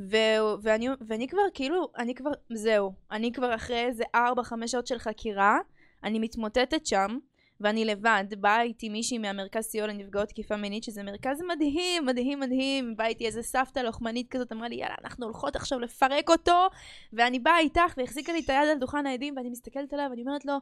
[0.00, 4.18] ו- ואני, ואני כבר כאילו, אני כבר, זהו, אני כבר אחרי איזה 4-5
[4.66, 5.58] שעות של חקירה,
[6.04, 7.18] אני מתמוטטת שם,
[7.60, 12.96] ואני לבד, באה איתי מישהי מהמרכז סיוע לנפגעות תקיפה מינית, שזה מרכז מדהים, מדהים, מדהים,
[12.96, 16.68] באה איתי איזה סבתא לוחמנית כזאת, אמרה לי, יאללה, אנחנו הולכות עכשיו לפרק אותו,
[17.12, 20.44] ואני באה איתך, והחזיקה לי את היד על דוכן העדים, ואני מסתכלת עליה, ואני אומרת
[20.44, 20.54] לו,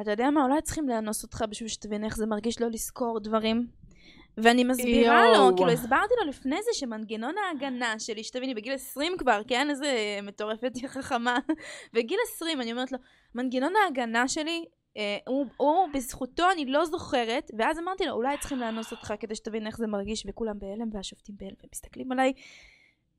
[0.00, 3.66] אתה יודע מה, אולי צריכים לאנוס אותך בשביל שתבין איך זה מרגיש לא לזכור דברים.
[4.36, 5.50] ואני מסבירה יואו.
[5.50, 9.70] לו, כאילו הסברתי לו לפני זה שמנגנון ההגנה שלי, שתביני, בגיל 20 כבר, כן?
[9.70, 11.38] איזה מטורפת חכמה.
[11.94, 12.98] בגיל 20 אני אומרת לו,
[13.34, 14.64] מנגנון ההגנה שלי,
[14.96, 19.34] אה, הוא, הוא, בזכותו אני לא זוכרת, ואז אמרתי לו, אולי צריכים לאנוס אותך כדי
[19.34, 22.32] שתבין איך זה מרגיש, וכולם בהלם, והשופטים בהלם, ומסתכלים עליי,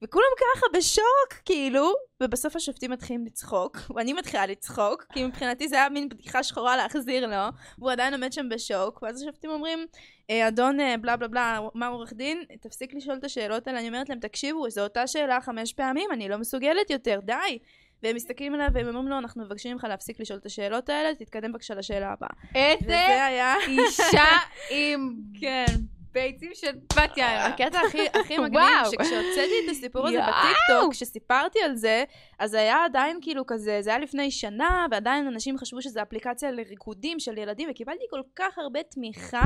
[0.04, 1.94] וכולם ככה בשוק, כאילו,
[2.24, 7.28] ובסוף השופטים מתחילים לצחוק, ואני מתחילה לצחוק, כי מבחינתי זה היה מין בדיחה שחורה להחזיר
[7.28, 7.36] לו,
[7.80, 9.86] והוא עדיין עומד שם בשוק, ואז השופטים אומרים,
[10.30, 13.88] "אה, אדון אה, בלה בלה בלה, מר עורך דין, תפסיק לשאול את השאלות האלה, אני
[13.88, 17.60] אומרת להם, תקשיבו, זו אותה שאלה חמש פעמים, אני לא מסוגלת יותר, די.
[18.04, 21.52] והם מסתכלים עליו והם אומרים לו, אנחנו מבקשים ממך להפסיק לשאול את השאלות האלה, תתקדם
[21.52, 22.30] בבקשה לשאלה הבאה.
[22.56, 23.56] איזה היה...
[23.68, 24.24] אישה
[24.70, 25.66] עם כן.
[26.12, 27.46] ביצים של בת יערה.
[27.46, 27.80] הקטע
[28.20, 28.86] הכי, מגניב.
[28.86, 30.18] שכשהוצאתי את הסיפור הזה.
[30.18, 32.04] בטיקטוק, כשסיפרתי על זה,
[32.40, 37.20] אז היה עדיין כאילו כזה, זה היה לפני שנה, ועדיין אנשים חשבו שזו אפליקציה לריקודים
[37.20, 39.46] של ילדים, וקיבלתי כל כך הרבה תמיכה,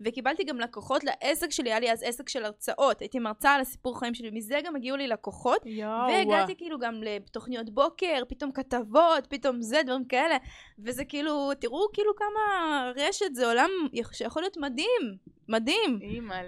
[0.00, 3.98] וקיבלתי גם לקוחות לעסק שלי, היה לי אז עסק של הרצאות, הייתי מרצה על הסיפור
[3.98, 6.08] חיים שלי, מזה גם הגיעו לי לקוחות, יואו.
[6.08, 10.36] והגעתי כאילו גם לתוכניות בוקר, פתאום כתבות, פתאום זה, דברים כאלה,
[10.78, 13.70] וזה כאילו, תראו כאילו כמה רשת זה עולם
[14.12, 15.16] שיכול להיות מדהים,
[15.48, 15.98] מדהים.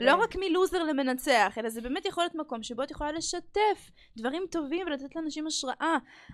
[0.01, 4.42] לא רק מלוזר למנצח, אלא זה באמת יכול להיות מקום שבו את יכולה לשתף דברים
[4.51, 5.84] טובים ולתת לאנשים השראה.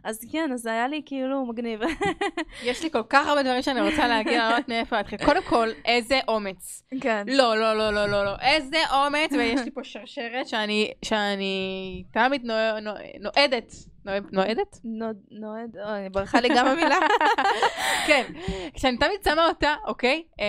[0.04, 1.80] אז כן, אז זה היה לי כאילו מגניב.
[2.62, 5.18] יש לי כל כך הרבה דברים שאני רוצה להגיד, אני לא יודעת מאיפה להתחיל.
[5.26, 6.82] קודם כל, איזה אומץ.
[7.00, 7.24] כן.
[7.28, 8.36] לא, לא, לא, לא, לא, לא.
[8.40, 13.72] איזה אומץ, ויש לי פה שרשרת שאני, שאני תמיד נוע- נוע- נועדת.
[14.04, 14.76] נוע- נועדת?
[15.30, 16.96] נועד, אוי, ברחה לי גם המילה.
[18.06, 18.22] כן.
[18.74, 20.22] כשאני תמיד שמה אותה, אוקיי?
[20.40, 20.44] אמ,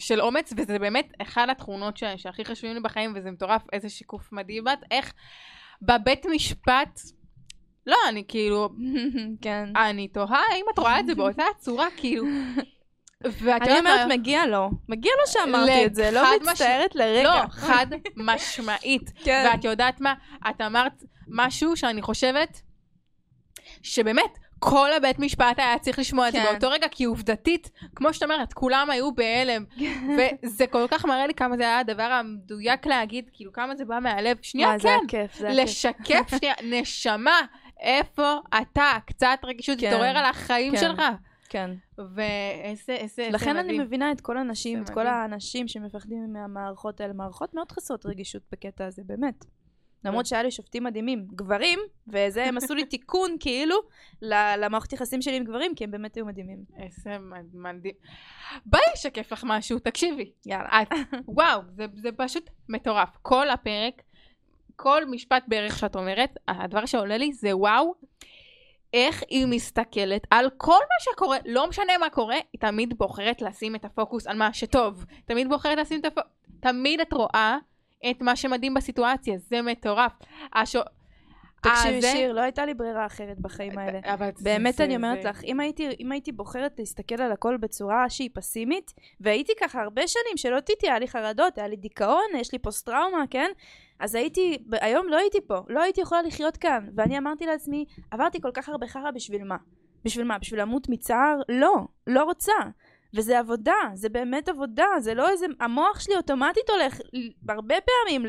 [0.00, 4.68] של אומץ, וזה באמת אחד התכונות שהכי חשובים לי בחיים, וזה מטורף, איזה שיקוף מדהים
[4.68, 4.78] את.
[4.90, 5.12] איך
[5.82, 7.00] בבית משפט,
[7.86, 8.68] לא, אני כאילו,
[9.42, 9.68] כן.
[9.76, 12.24] אני תוהה האם את רואה את זה באותה צורה, כאילו.
[13.24, 14.14] ואת אני יודעת אומרת, מה?
[14.14, 14.70] מגיע לו.
[14.88, 17.22] מגיע לו שאמרתי את זה, לא מצטערת לרגע.
[17.22, 19.12] לא, חד משמעית.
[19.24, 19.50] כן.
[19.52, 20.14] ואת יודעת מה?
[20.50, 22.60] את אמרת משהו שאני חושבת
[23.82, 26.52] שבאמת, כל הבית משפט היה צריך לשמוע את זה כן.
[26.52, 29.64] באותו רגע, כי עובדתית, כמו שאת אומרת, כולם היו בהלם.
[30.18, 33.98] וזה כל כך מראה לי כמה זה היה הדבר המדויק להגיד, כאילו כמה זה בא
[34.02, 34.36] מהלב.
[34.42, 35.62] שנייה, זה כן, זה היה כיף.
[35.62, 37.40] לשקף שנייה, נשמה,
[37.80, 38.92] איפה אתה?
[39.06, 39.86] קצת רגישות, כן.
[39.90, 40.80] תתעורר על החיים כן.
[40.80, 41.02] שלך.
[41.48, 41.70] כן.
[41.98, 42.22] ואיזה,
[42.92, 43.80] איזה, איזה לכן אני מדהים.
[43.80, 45.14] מבינה את כל הנשים, את כל מדהים.
[45.14, 47.12] האנשים שמפחדים מהמערכות האלה.
[47.12, 49.44] מערכות מאוד חסרות רגישות בקטע הזה, באמת.
[50.04, 53.76] למרות שהיה לי שופטים מדהימים, גברים, וזה, הם עשו לי תיקון כאילו
[54.58, 56.58] למערכת יחסים שלי עם גברים, כי הם באמת היו מדהימים.
[56.78, 57.94] איזה מד- מדהים.
[58.66, 60.32] בואי אשקף לך משהו, תקשיבי.
[60.46, 60.82] יאללה.
[60.82, 60.88] את,
[61.28, 63.08] וואו, זה, זה פשוט מטורף.
[63.22, 64.02] כל הפרק,
[64.76, 67.94] כל משפט בערך שאת אומרת, הדבר שעולה לי זה וואו,
[68.94, 73.74] איך היא מסתכלת על כל מה שקורה, לא משנה מה קורה, היא תמיד בוחרת לשים
[73.76, 75.04] את הפוקוס על מה שטוב.
[75.24, 77.58] תמיד בוחרת לשים את הפוקוס, תמיד את רואה
[78.10, 80.12] את מה שמדהים בסיטואציה, זה מטורף.
[80.54, 80.80] השו...
[81.62, 84.00] תקשיבי, אה, זה- שיר, לא הייתה לי ברירה אחרת בחיים האלה.
[84.04, 87.56] אבל באמת זה- אני אומרת זה- לך, אם הייתי, אם הייתי בוחרת להסתכל על הכל
[87.56, 92.24] בצורה שהיא פסימית, והייתי ככה הרבה שנים שלא תיתי, היה לי חרדות, היה לי דיכאון,
[92.36, 93.50] יש לי פוסט טראומה, כן?
[93.98, 98.40] אז הייתי, היום לא הייתי פה, לא הייתי יכולה לחיות כאן, ואני אמרתי לעצמי, עברתי
[98.40, 99.56] כל כך הרבה חרא בשביל מה?
[100.04, 100.38] בשביל מה?
[100.38, 101.40] בשביל למות מצער?
[101.48, 101.76] לא,
[102.06, 102.52] לא רוצה.
[103.14, 107.00] וזה עבודה, זה באמת עבודה, זה לא איזה, המוח שלי אוטומטית הולך
[107.48, 108.26] הרבה פעמים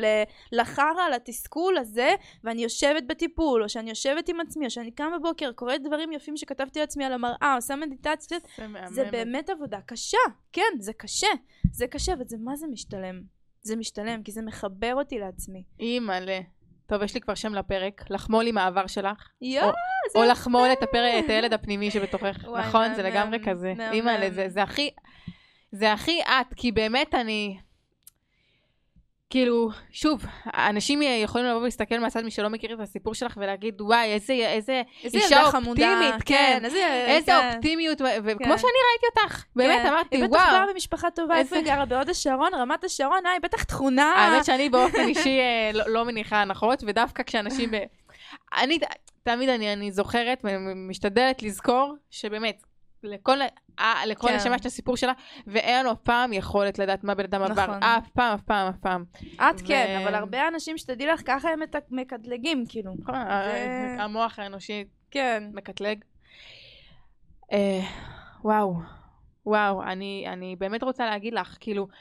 [0.52, 2.14] לחרא, לתסכול הזה,
[2.44, 6.36] ואני יושבת בטיפול, או שאני יושבת עם עצמי, או שאני קמה בבוקר, קוראת דברים יפים
[6.36, 8.94] שכתבתי לעצמי על המראה, עושה מדיטציות, זה.
[8.94, 10.18] זה באמת עבודה קשה,
[10.52, 11.28] כן, זה קשה,
[11.72, 13.37] זה קשה, וזה מה זה משתלם?
[13.68, 15.62] זה משתלם, כי זה מחבר אותי לעצמי.
[15.80, 16.40] אימא'לה.
[16.86, 19.28] טוב, יש לי כבר שם לפרק, לחמול עם העבר שלך.
[19.42, 19.70] יואו,
[20.14, 22.44] או לחמול את הפרק, את הילד הפנימי שבתוכך.
[22.44, 23.74] נכון, זה לגמרי כזה.
[23.92, 24.90] אימא'לה, זה- זה הכי...
[25.72, 27.58] זה הכי את, כי באמת אני...
[29.30, 34.12] כאילו, שוב, אנשים יכולים לבוא ולהסתכל מהצד מי שלא מכיר את הסיפור שלך ולהגיד, וואי,
[34.12, 36.60] איזה, איזה איזה אישה חמודה, אופטימית, כן.
[36.64, 37.50] איזה, איזה כן.
[37.54, 38.58] אופטימיות, וכמו כן.
[38.58, 39.88] שאני ראיתי אותך, באמת כן.
[39.88, 40.50] אמרתי, היא בטח וואו.
[40.52, 41.84] באה ממשפחה טובה, איפה היא גרה?
[41.84, 44.12] בהוד השרון, רמת השרון, אה, היא בטח תכונה.
[44.12, 47.70] האמת שאני באופן אישי אה, לא- לא מניחה הנחות, ודווקא כשאנשים...
[47.70, 47.76] ב...
[48.58, 48.78] אני
[49.22, 52.62] תמיד אני, אני זוכרת ומשתדלת לזכור שבאמת,
[53.02, 53.38] לכל,
[53.78, 54.36] אה, לכל כן.
[54.36, 55.12] נשמה יש את הסיפור שלה,
[55.46, 57.62] ואין לנו אף פעם יכולת לדעת מה בן אדם עבר.
[57.66, 57.82] נכון.
[57.82, 59.04] אף פעם, אף פעם, אף פעם.
[59.36, 62.92] את כן, ו- אבל הרבה אנשים שתדעי לך, ככה הם מקטלגים, כאילו.
[63.06, 65.42] זה- המוח האנושי כן.
[65.54, 65.98] מקטלג.
[67.52, 67.80] אה,
[68.44, 68.74] וואו,
[69.46, 71.94] וואו, אני, אני באמת רוצה להגיד לך, כאילו, אה,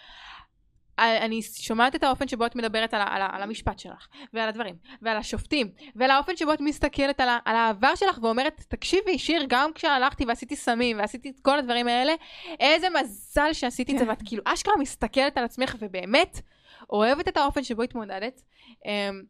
[1.00, 5.18] אני שומעת את האופן שבו את מדברת על, על, על המשפט שלך, ועל הדברים, ועל
[5.18, 10.26] השופטים, ועל האופן שבו את מסתכלת על, על העבר שלך ואומרת, תקשיבי, שיר, גם כשהלכתי
[10.26, 12.14] ועשיתי סמים ועשיתי את כל הדברים האלה,
[12.60, 16.42] איזה מזל שעשיתי את זה, ואת כאילו אשכרה מסתכלת על עצמך ובאמת
[16.90, 18.42] אוהבת את האופן שבו התמודדת.
[18.86, 19.24] אמ,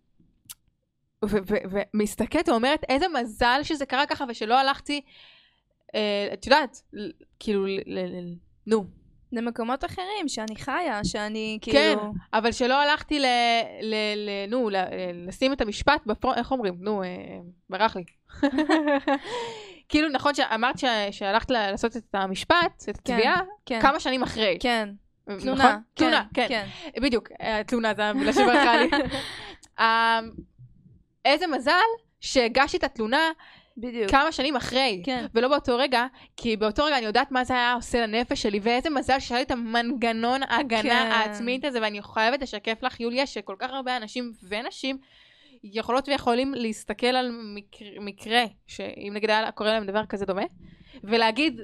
[1.24, 5.02] ומסתכלת ואומרת איזה מזל שזה קרה ככה ושלא הלכתי,
[5.96, 6.82] אה, את יודעת,
[7.40, 7.66] כאילו,
[8.68, 8.86] נו,
[9.32, 12.14] למקומות אחרים, שאני חיה, שאני כן, כאילו...
[12.34, 13.26] אבל שלא הלכתי ל...
[13.82, 14.76] ל, ל נו, ל,
[15.28, 16.76] לשים את המשפט בפרונט, איך אומרים?
[16.80, 17.08] נו, אה,
[17.70, 18.04] ברח לי.
[19.90, 23.82] כאילו, נכון שאמרת ש- שהלכת לעשות את המשפט, את התביעה, כן.
[23.82, 24.58] כמה שנים אחרי.
[24.60, 24.90] כן,
[25.28, 25.40] נכון?
[25.42, 25.78] תלונה.
[25.94, 26.46] תלונה, כן.
[26.50, 26.68] כן.
[27.02, 28.90] בדיוק, אה, תלונה זה המילה שברחה לי.
[29.80, 30.20] אה,
[31.26, 31.72] איזה מזל
[32.22, 33.32] שהגשתי את התלונה
[33.78, 34.12] בדיוק.
[34.12, 35.26] כמה שנים אחרי, כן.
[35.34, 36.06] ולא באותו רגע,
[36.38, 39.46] כי באותו רגע אני יודעת מה זה היה עושה לנפש שלי, ואיזה מזל שהיה לי
[39.46, 41.10] את המנגנון ההגנה כן.
[41.12, 44.98] העצמית הזה, ואני חייבת לשקף לך, יוליה, שכל כך הרבה אנשים ונשים
[45.64, 50.46] יכולות ויכולים להסתכל על מקרה, מקרה שאם נגיד היה קורה להם דבר כזה דומה,
[51.04, 51.62] ולהגיד,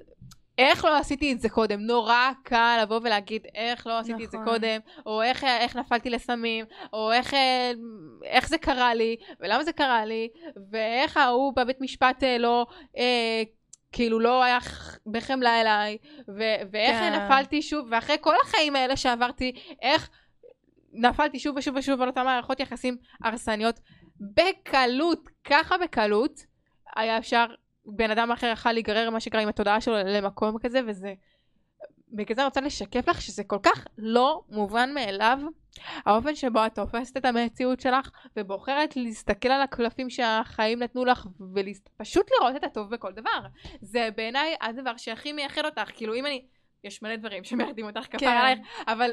[0.58, 1.82] איך לא עשיתי את זה קודם?
[1.82, 4.54] נורא קל לבוא ולהגיד איך לא עשיתי את זה נכון.
[4.54, 7.72] קודם, או איך, איך נפלתי לסמים, או איך, אה,
[8.24, 10.30] איך זה קרה לי, ולמה זה קרה לי,
[10.72, 12.66] ואיך ההוא בבית משפט אה, לא,
[12.98, 13.44] אה,
[13.92, 14.58] כאילו לא היה
[15.06, 15.98] בחמלה אליי,
[16.28, 17.20] ו- ואיך כן.
[17.20, 19.52] נפלתי שוב, ואחרי כל החיים האלה שעברתי,
[19.82, 20.10] איך
[20.94, 23.80] נפלתי שוב ושוב ושוב על אותן מערכות יחסים הרסניות,
[24.20, 26.46] בקלות, ככה בקלות,
[26.96, 27.46] היה אפשר,
[27.86, 31.14] בן אדם אחר יכל להיגרר, מה שקרה עם התודעה שלו למקום כזה, וזה...
[32.14, 35.40] בגלל זה אני רוצה לשקף לך שזה כל כך לא מובן מאליו,
[36.06, 42.32] האופן שבו את תופסת את המציאות שלך ובוחרת להסתכל על הקלפים שהחיים נתנו לך ופשוט
[42.32, 43.40] לראות את הטוב בכל דבר.
[43.82, 46.46] זה בעיניי הדבר שהכי מייחד אותך, כאילו אם אני,
[46.84, 48.28] יש מלא דברים שמייחדים אותך כפר כן.
[48.28, 49.12] עלייך, אבל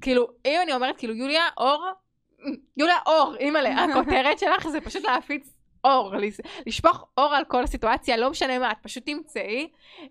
[0.00, 1.90] כאילו אם אני אומרת כאילו יוליה אור,
[2.76, 5.54] יוליה אור, אימא'לה, הכותרת שלך זה פשוט להפיץ
[5.84, 6.14] אור,
[6.66, 9.68] לשפוך אור על כל סיטואציה, לא משנה מה, את פשוט תמצאי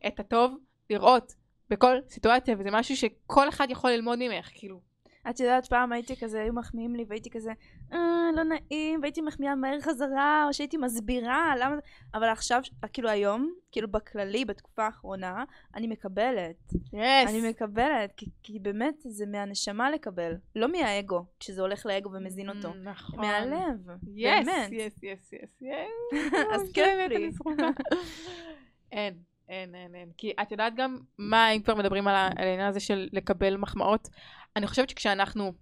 [0.08, 0.58] את הטוב
[0.90, 1.34] לראות
[1.70, 4.93] בכל סיטואציה, וזה משהו שכל אחד יכול ללמוד ממך, כאילו.
[5.30, 7.52] את יודעת, פעם הייתי כזה, היו מחמיאים לי, והייתי כזה,
[7.94, 11.76] אה, לא נעים, והייתי מחמיאה מהר חזרה, או שהייתי מסבירה, למה...
[11.76, 11.82] זה-"
[12.14, 12.62] אבל עכשיו,
[12.94, 15.44] כאילו היום, כאילו בכללי, בתקופה האחרונה,
[15.76, 16.74] אני מקבלת.
[16.94, 17.30] yes.
[17.30, 22.74] אני מקבלת, כי, כי באמת זה מהנשמה לקבל, לא מהאגו, כשזה הולך לאגו ומזין אותו.
[22.84, 23.20] נכון.
[23.20, 24.72] מהלב, yes, באמת.
[24.72, 26.20] yes, yes, yes, yes.
[26.54, 27.32] אז כיף באמת, לי.
[28.92, 29.14] אין,
[29.50, 30.10] אין, אין, אין.
[30.18, 34.10] כי את יודעת גם מה, אם כבר מדברים על העניין הזה של לקבל מחמאות,
[34.56, 35.54] אני חושבת שכשאנחנו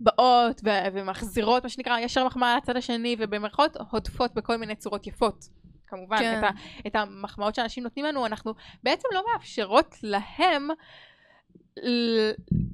[0.00, 5.48] באות ו- ומחזירות, מה שנקרא, ישר מחמאה לצד השני, ובמרכאות הודפות בכל מיני צורות יפות.
[5.86, 6.38] כמובן, כן.
[6.38, 6.48] את, ה,
[6.86, 10.68] את המחמאות שאנשים נותנים לנו, אנחנו בעצם לא מאפשרות להם,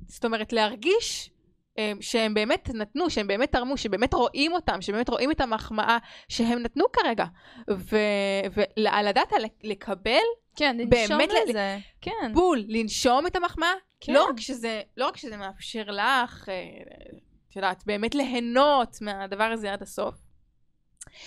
[0.07, 1.31] זאת אומרת, להרגיש
[2.01, 5.99] שהם באמת נתנו, שהם באמת תרמו, שבאמת רואים אותם, שבאמת רואים את המחמאה
[6.29, 7.25] שהם נתנו כרגע.
[8.79, 9.33] ולדעת
[9.65, 10.23] לקבל
[10.57, 11.19] כן, לנשום
[11.49, 11.79] לזה.
[12.01, 12.33] כן.
[12.35, 14.13] בול, לנשום את המחמאה, כן.
[14.13, 16.55] לא, רק שזה, לא רק שזה מאפשר לך, אה,
[17.51, 20.15] את יודעת, באמת ליהנות מהדבר הזה עד הסוף.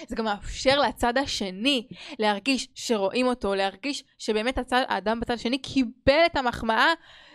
[0.07, 1.87] זה גם מאפשר לצד השני
[2.19, 6.93] להרגיש שרואים אותו, להרגיש שבאמת הצד, האדם בצד השני קיבל את המחמאה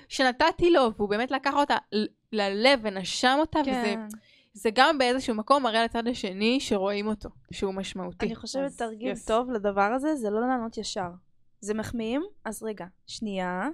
[0.09, 1.77] שנתתי לו, והוא באמת לקח אותה
[2.35, 4.01] ללב ונשם אותה, וזה כן.
[4.53, 8.27] זה גם באיזשהו מקום מראה לצד השני שרואים אותו, שהוא משמעותי.
[8.27, 9.27] אני חושבת תרגיל yes.
[9.27, 11.09] טוב לדבר הזה, זה לא לענות ישר.
[11.61, 13.69] זה מחמיאים, אז רגע, שנייה.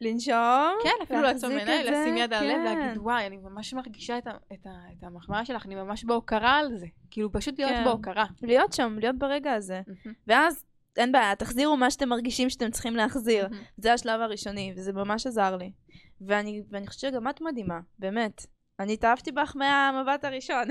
[0.00, 0.72] לנשום.
[0.82, 2.64] כן, אפילו לעצום עיניים, את זה, לשים יד על הלב, כן.
[2.78, 6.58] להגיד, וואי, אני ממש מרגישה את, ה- את, ה- את המחמאה שלך, אני ממש בהוקרה
[6.58, 6.86] על זה.
[7.10, 7.84] כאילו, פשוט להיות כן.
[7.84, 8.24] בהוקרה.
[8.42, 9.80] להיות שם, להיות ברגע הזה.
[10.26, 10.64] ואז,
[10.96, 13.48] אין בעיה, תחזירו מה שאתם מרגישים שאתם צריכים להחזיר.
[13.76, 15.72] זה השלב הראשוני, וזה ממש עזר לי.
[16.20, 18.46] ואני, ואני חושבת שגם את מדהימה, באמת.
[18.80, 20.64] אני התאהבתי בך מהמבט הראשון.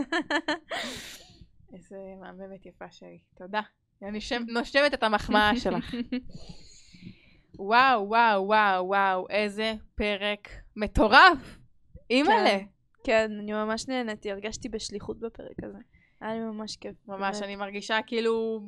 [1.73, 3.19] איזה מהממת יפה שלי.
[3.37, 3.61] תודה.
[4.03, 5.95] אני שם- נושמת את המחמאה שלך.
[7.59, 11.57] וואו, וואו, וואו, וואו, איזה פרק מטורף.
[12.09, 12.57] אימא'לה.
[13.03, 15.77] כן, אני ממש נהניתי, הרגשתי בשליחות בפרק הזה.
[16.21, 16.95] היה לי ממש כיף.
[17.07, 17.43] ממש, באמת.
[17.43, 18.61] אני מרגישה כאילו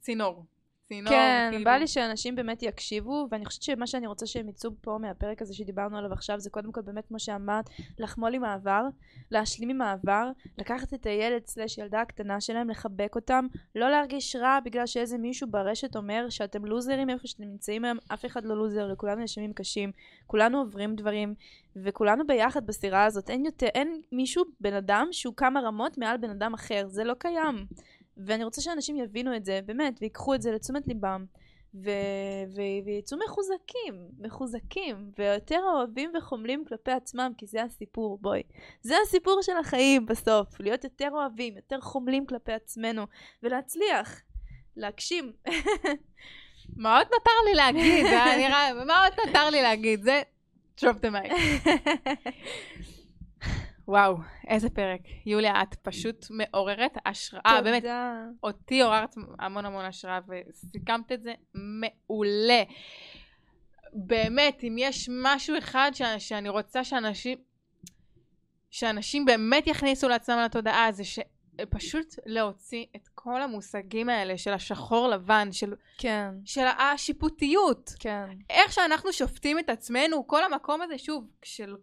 [0.00, 0.44] צינור.
[0.84, 1.64] צינור, כן, כאילו.
[1.64, 5.54] בא לי שאנשים באמת יקשיבו, ואני חושבת שמה שאני רוצה שהם יצאו פה מהפרק הזה
[5.54, 8.82] שדיברנו עליו עכשיו, זה קודם כל באמת, כמו שאמרת, לחמול עם העבר,
[9.30, 14.58] להשלים עם העבר, לקחת את הילד סלש ילדה הקטנה שלהם, לחבק אותם, לא להרגיש רע
[14.64, 18.86] בגלל שאיזה מישהו ברשת אומר שאתם לוזרים איפה שאתם נמצאים היום, אף אחד לא לוזר,
[18.86, 19.92] לכולנו יש ימים קשים,
[20.26, 21.34] כולנו עוברים דברים,
[21.76, 26.30] וכולנו ביחד בסירה הזאת, אין יותר, אין מישהו, בן אדם, שהוא כמה רמות מעל בן
[26.30, 27.66] אדם אחר, זה לא קיים.
[28.16, 31.24] ואני רוצה שאנשים יבינו את זה, באמת, ויקחו את זה לתשומת ליבם,
[31.74, 38.42] ו- ו- ויצאו מחוזקים, מחוזקים, ויותר אוהבים וחומלים כלפי עצמם, כי זה הסיפור, בואי.
[38.82, 43.06] זה הסיפור של החיים בסוף, להיות יותר אוהבים, יותר חומלים כלפי עצמנו,
[43.42, 44.20] ולהצליח,
[44.76, 45.32] להגשים.
[46.76, 48.06] מה עוד נותר לי להגיד?
[48.86, 50.02] מה עוד נותר לי להגיד?
[50.02, 50.22] זה
[50.80, 51.32] drop the mic.
[53.88, 54.16] וואו,
[54.48, 55.00] איזה פרק.
[55.26, 57.82] יוליה, את פשוט מעוררת השראה, באמת.
[57.82, 58.24] תודה.
[58.42, 62.62] אותי עוררת המון המון השראה, וסיכמת את זה מעולה.
[63.92, 67.38] באמת, אם יש משהו אחד ש- שאני רוצה שאנשים,
[68.70, 75.52] שאנשים באמת יכניסו לעצמם לתודעה, זה שפשוט להוציא את כל המושגים האלה של השחור לבן,
[75.52, 77.90] של, כן, של השיפוטיות.
[77.98, 78.28] כן.
[78.50, 81.74] איך שאנחנו שופטים את עצמנו, כל המקום הזה, שוב, של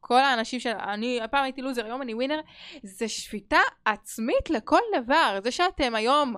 [0.00, 0.70] כל האנשים של...
[0.70, 2.40] אני הפעם הייתי לוזר, היום אני ווינר,
[2.82, 5.38] זה שפיטה עצמית לכל דבר.
[5.42, 6.34] זה שאתם היום,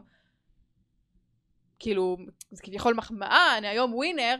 [1.78, 2.16] כאילו,
[2.50, 4.36] זה כביכול מחמאה, אני היום ווינר,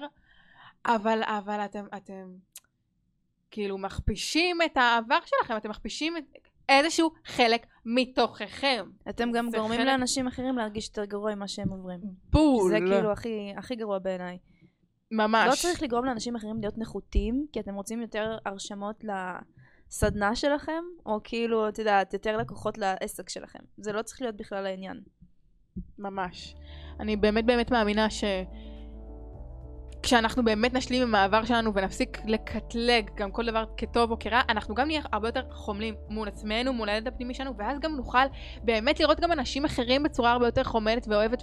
[0.86, 2.28] אבל, אבל אתם, אתם
[3.50, 6.24] כאילו מכפישים את העבר שלכם, אתם מכפישים את
[6.68, 8.90] איזשהו חלק מתוככם.
[9.08, 12.00] אתם גם גורמים חלק- לאנשים אחרים להרגיש יותר גרוע ממה שהם עוברים.
[12.30, 12.70] בול.
[12.70, 14.38] זה כאילו הכי, הכי גרוע בעיניי.
[15.12, 15.48] ממש.
[15.48, 21.20] לא צריך לגרום לאנשים אחרים להיות נחותים, כי אתם רוצים יותר הרשמות לסדנה שלכם, או
[21.24, 23.58] כאילו, את יודעת, יותר לקוחות לעסק שלכם.
[23.76, 25.00] זה לא צריך להיות בכלל העניין.
[25.98, 26.54] ממש.
[27.00, 28.24] אני באמת באמת מאמינה ש...
[30.02, 34.74] כשאנחנו באמת נשלים עם העבר שלנו ונפסיק לקטלג גם כל דבר כטוב או כרע, אנחנו
[34.74, 38.26] גם נהיה הרבה יותר חומלים מול עצמנו, מול הילד הפנימי שלנו, ואז גם נוכל
[38.62, 41.42] באמת לראות גם אנשים אחרים בצורה הרבה יותר חומלת ואוהבת,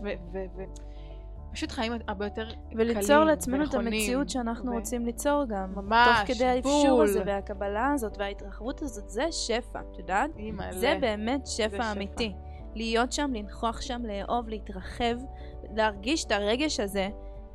[1.50, 3.74] ופשוט חיים הרבה יותר וליצור קלים לעצמנו את.
[3.74, 5.74] המציאות שאנחנו ו- רוצים ליצור גם.
[5.76, 7.04] ממש, תוך כדי האפשור בול.
[7.04, 10.30] הזה והקבלה הזאת וההתרחבות הזאת, זה שפע, את יודעת?
[10.72, 11.92] זה באמת שפע שפע.
[11.92, 12.34] אמיתי.
[12.76, 15.16] להיות שם, לנכוח שם, לאהוב, להתרחב,
[15.76, 17.10] להרגיש את הרגש הזה,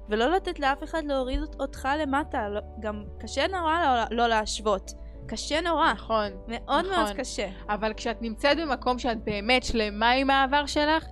[0.08, 2.48] ולא לתת לאף אחד להוריד אותך למטה.
[2.48, 4.92] לא, גם קשה נורא לא, לא להשוות.
[5.26, 5.92] קשה נורא.
[5.92, 6.30] נכון.
[6.48, 7.04] מאוד נכון.
[7.04, 7.48] מאוד קשה.
[7.68, 11.04] אבל כשאת נמצאת במקום שאת באמת שלמה עם העבר שלך,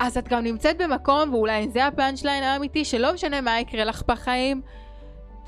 [0.00, 4.02] אז את גם נמצאת במקום, ואולי זה הפאנצ' ליין האמיתי, שלא משנה מה יקרה לך
[4.08, 4.62] בחיים,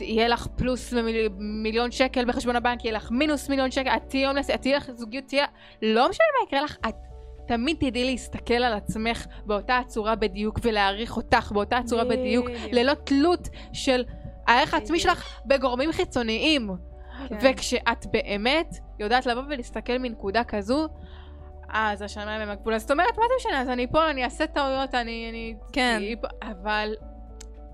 [0.00, 4.26] יהיה לך פלוס מיל, מיליון שקל בחשבון הבנק, יהיה לך מינוס מיליון שקל, את תהיי
[4.26, 5.44] הומלס, את תהיי לך זוגיות, תהיה...
[5.82, 6.94] לא משנה מה יקרה לך, את
[7.48, 12.72] תמיד תדעי להסתכל על עצמך באותה הצורה בדיוק, ולהעריך אותך באותה הצורה בדיוק, בדיוק.
[12.72, 14.04] ללא תלות של
[14.46, 15.00] הערך העצמי.
[15.00, 16.70] שלך בגורמים חיצוניים.
[17.28, 17.36] כן.
[17.40, 20.88] וכשאת באמת יודעת לבוא ולהסתכל מנקודה כזו,
[21.68, 22.74] אז השמיים הם הגבול.
[22.74, 23.60] אז זאת אומרת, מה זה משנה?
[23.60, 25.26] אז אני פה, אני אעשה טעויות, אני...
[25.30, 26.02] אני כן.
[26.42, 26.94] אבל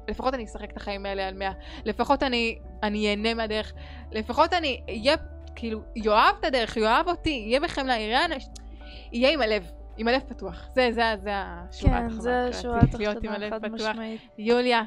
[0.08, 1.52] לפחות אני אשחק את החיים האלה על מאה.
[1.84, 3.72] לפחות אני, אני אהנה מהדרך.
[4.12, 5.16] לפחות אני אהיה,
[5.54, 8.52] כאילו, יאהב את הדרך, יאהב אותי, יהיה בחמלה, יראה אנשים...
[9.12, 9.70] יהיה עם הלב.
[9.96, 10.68] עם הלב פתוח.
[10.74, 12.20] זה, זה, זה השורה כן, התחתונה.
[12.22, 13.90] זה מבחינתי, שורה להיות עם התחתונה, חד.
[13.90, 14.20] משמעית.
[14.38, 14.82] יוליה,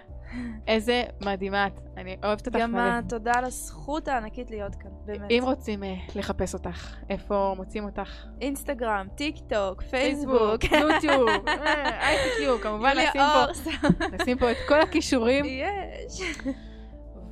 [0.67, 1.79] איזה מדהימה את.
[1.97, 3.01] אני אוהבת אותך גם מלא.
[3.09, 5.31] תודה על הזכות הענקית להיות כאן, באמת.
[5.31, 8.25] אם רוצים uh, לחפש אותך, איפה מוצאים אותך?
[8.41, 10.63] אינסטגרם, טיק טוק, פייסבוק.
[10.63, 11.29] יוטיוב,
[12.11, 14.07] ICQ, כמובן יוליה נשים פה.
[14.21, 16.21] נשים פה את כל הכישורים, יש.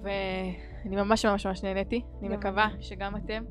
[0.04, 2.68] ואני ממש ממש ממש נהניתי, אני מקווה.
[2.80, 3.44] שגם אתם.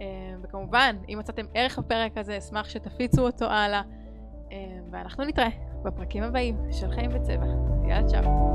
[0.00, 0.06] אה,
[0.42, 3.82] וכמובן, אם מצאתם ערך בפרק הזה, אשמח שתפיצו אותו הלאה,
[4.52, 4.56] אה,
[4.90, 5.48] ואנחנו נתראה
[5.82, 7.46] בפרקים הבאים של חיים וצבע.
[7.88, 8.48] יאללה, צ'או.